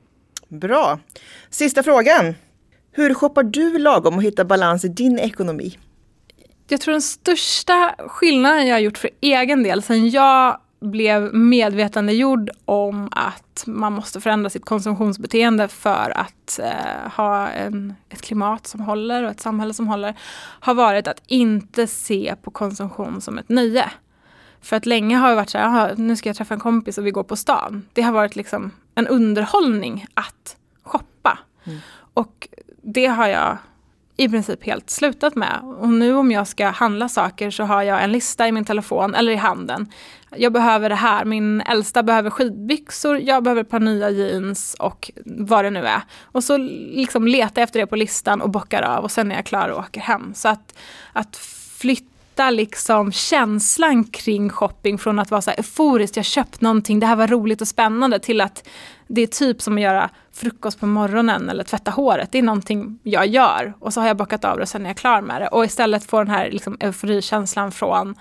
Bra. 0.48 0.98
Sista 1.50 1.82
frågan. 1.82 2.34
Hur 2.92 3.14
shoppar 3.14 3.42
du 3.42 3.78
lagom 3.78 4.16
och 4.16 4.22
hittar 4.22 4.44
balans 4.44 4.84
i 4.84 4.88
din 4.88 5.18
ekonomi? 5.18 5.78
Jag 6.68 6.80
tror 6.80 6.92
den 6.92 7.02
största 7.02 7.94
skillnaden 7.98 8.66
jag 8.66 8.74
har 8.74 8.80
gjort 8.80 8.98
för 8.98 9.10
egen 9.20 9.62
del 9.62 9.82
sen 9.82 10.10
jag 10.10 10.60
blev 10.80 11.34
medvetandegjord 11.34 12.50
om 12.64 13.08
att 13.12 13.64
man 13.66 13.92
måste 13.92 14.20
förändra 14.20 14.50
sitt 14.50 14.64
konsumtionsbeteende 14.64 15.68
för 15.68 16.12
att 16.18 16.58
eh, 16.58 17.10
ha 17.16 17.48
en, 17.48 17.94
ett 18.08 18.22
klimat 18.22 18.66
som 18.66 18.80
håller 18.80 19.22
och 19.22 19.30
ett 19.30 19.40
samhälle 19.40 19.74
som 19.74 19.88
håller, 19.88 20.14
har 20.60 20.74
varit 20.74 21.08
att 21.08 21.22
inte 21.26 21.86
se 21.86 22.34
på 22.42 22.50
konsumtion 22.50 23.20
som 23.20 23.38
ett 23.38 23.48
nöje. 23.48 23.90
För 24.60 24.76
att 24.76 24.86
länge 24.86 25.16
har 25.16 25.28
det 25.28 25.34
varit 25.34 25.50
så 25.50 25.58
här, 25.58 25.96
nu 25.96 26.16
ska 26.16 26.28
jag 26.28 26.36
träffa 26.36 26.54
en 26.54 26.60
kompis 26.60 26.98
och 26.98 27.06
vi 27.06 27.10
går 27.10 27.24
på 27.24 27.36
stan. 27.36 27.88
Det 27.92 28.02
har 28.02 28.12
varit 28.12 28.36
liksom 28.36 28.70
en 28.94 29.06
underhållning 29.06 30.06
att 30.14 30.56
shoppa. 30.82 31.38
Mm. 31.64 31.78
Och 32.14 32.48
det 32.82 33.06
har 33.06 33.26
jag 33.26 33.58
i 34.20 34.28
princip 34.28 34.64
helt 34.64 34.90
slutat 34.90 35.34
med. 35.34 35.60
Och 35.78 35.88
nu 35.88 36.14
om 36.14 36.30
jag 36.30 36.48
ska 36.48 36.68
handla 36.68 37.08
saker 37.08 37.50
så 37.50 37.64
har 37.64 37.82
jag 37.82 38.04
en 38.04 38.12
lista 38.12 38.48
i 38.48 38.52
min 38.52 38.64
telefon 38.64 39.14
eller 39.14 39.32
i 39.32 39.36
handen. 39.36 39.86
Jag 40.36 40.52
behöver 40.52 40.88
det 40.88 40.94
här, 40.94 41.24
min 41.24 41.60
äldsta 41.60 42.02
behöver 42.02 42.30
skidbyxor, 42.30 43.18
jag 43.18 43.42
behöver 43.42 43.60
ett 43.60 43.70
par 43.70 43.80
nya 43.80 44.10
jeans 44.10 44.76
och 44.78 45.10
vad 45.24 45.64
det 45.64 45.70
nu 45.70 45.86
är. 45.86 46.02
Och 46.22 46.44
så 46.44 46.56
liksom 46.56 47.26
letar 47.28 47.62
jag 47.62 47.66
efter 47.66 47.80
det 47.80 47.86
på 47.86 47.96
listan 47.96 48.40
och 48.40 48.50
bockar 48.50 48.82
av 48.82 49.04
och 49.04 49.10
sen 49.10 49.32
är 49.32 49.36
jag 49.36 49.46
klar 49.46 49.68
och 49.68 49.78
åker 49.78 50.00
hem. 50.00 50.34
Så 50.34 50.48
att, 50.48 50.78
att 51.12 51.36
flytta 51.78 52.17
liksom 52.50 53.12
känslan 53.12 54.04
kring 54.04 54.50
shopping 54.50 54.98
från 54.98 55.18
att 55.18 55.30
vara 55.30 55.42
så 55.42 55.50
här 55.50 55.58
euforiskt, 55.58 56.16
jag 56.16 56.24
köpt 56.24 56.60
någonting, 56.60 57.00
det 57.00 57.06
här 57.06 57.16
var 57.16 57.26
roligt 57.26 57.60
och 57.60 57.68
spännande 57.68 58.18
till 58.18 58.40
att 58.40 58.68
det 59.06 59.22
är 59.22 59.26
typ 59.26 59.62
som 59.62 59.76
att 59.76 59.82
göra 59.82 60.10
frukost 60.32 60.80
på 60.80 60.86
morgonen 60.86 61.48
eller 61.48 61.64
tvätta 61.64 61.90
håret. 61.90 62.32
Det 62.32 62.38
är 62.38 62.42
någonting 62.42 62.98
jag 63.02 63.26
gör 63.26 63.74
och 63.80 63.92
så 63.92 64.00
har 64.00 64.08
jag 64.08 64.16
bockat 64.16 64.44
av 64.44 64.56
det 64.56 64.62
och 64.62 64.68
sen 64.68 64.86
är 64.86 64.90
jag 64.90 64.96
klar 64.96 65.20
med 65.20 65.42
det. 65.42 65.48
Och 65.48 65.64
istället 65.64 66.04
få 66.04 66.18
den 66.18 66.30
här 66.30 66.50
liksom, 66.50 66.76
euforikänslan 66.80 67.72
från 67.72 68.14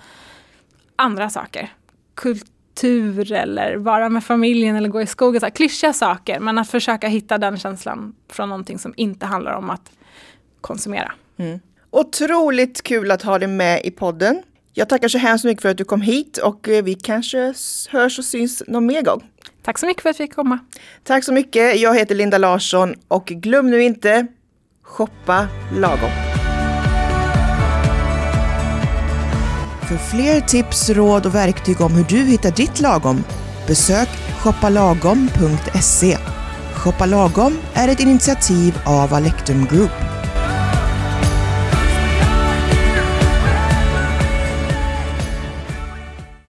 andra 0.96 1.30
saker. 1.30 1.72
Kultur 2.14 3.32
eller 3.32 3.76
vara 3.76 4.08
med 4.08 4.24
familjen 4.24 4.76
eller 4.76 4.88
gå 4.88 5.02
i 5.02 5.06
skogen. 5.06 5.40
Så 5.40 5.46
här, 5.46 5.50
klyschiga 5.50 5.92
saker 5.92 6.40
men 6.40 6.58
att 6.58 6.70
försöka 6.70 7.08
hitta 7.08 7.38
den 7.38 7.58
känslan 7.58 8.14
från 8.28 8.48
någonting 8.48 8.78
som 8.78 8.94
inte 8.96 9.26
handlar 9.26 9.52
om 9.52 9.70
att 9.70 9.90
konsumera. 10.60 11.12
Mm. 11.36 11.60
Otroligt 11.90 12.82
kul 12.82 13.10
att 13.10 13.22
ha 13.22 13.38
dig 13.38 13.48
med 13.48 13.80
i 13.84 13.90
podden. 13.90 14.42
Jag 14.72 14.88
tackar 14.88 15.08
så 15.08 15.18
hemskt 15.18 15.44
mycket 15.44 15.62
för 15.62 15.68
att 15.68 15.76
du 15.76 15.84
kom 15.84 16.00
hit 16.00 16.38
och 16.38 16.68
eh, 16.68 16.84
vi 16.84 16.94
kanske 16.94 17.54
hörs 17.88 18.18
och 18.18 18.24
syns 18.24 18.62
någon 18.66 18.86
mer 18.86 19.02
gång. 19.02 19.30
Tack 19.62 19.78
så 19.78 19.86
mycket 19.86 20.02
för 20.02 20.10
att 20.10 20.20
vi 20.20 20.24
fick 20.24 20.34
komma. 20.34 20.58
Tack 21.04 21.24
så 21.24 21.32
mycket. 21.32 21.80
Jag 21.80 21.94
heter 21.98 22.14
Linda 22.14 22.38
Larsson 22.38 22.94
och 23.08 23.26
glöm 23.26 23.70
nu 23.70 23.82
inte, 23.82 24.26
shoppa 24.82 25.48
lagom. 25.76 26.10
För 29.88 29.96
fler 29.96 30.40
tips, 30.40 30.90
råd 30.90 31.26
och 31.26 31.34
verktyg 31.34 31.80
om 31.80 31.92
hur 31.92 32.04
du 32.04 32.16
hittar 32.16 32.50
ditt 32.50 32.80
lagom, 32.80 33.24
besök 33.66 34.08
shoppalagom.se. 34.42 36.16
Shoppa 36.74 37.06
lagom 37.06 37.58
är 37.74 37.88
ett 37.88 38.00
initiativ 38.00 38.78
av 38.86 39.14
Alectum 39.14 39.66
Group. 39.66 40.17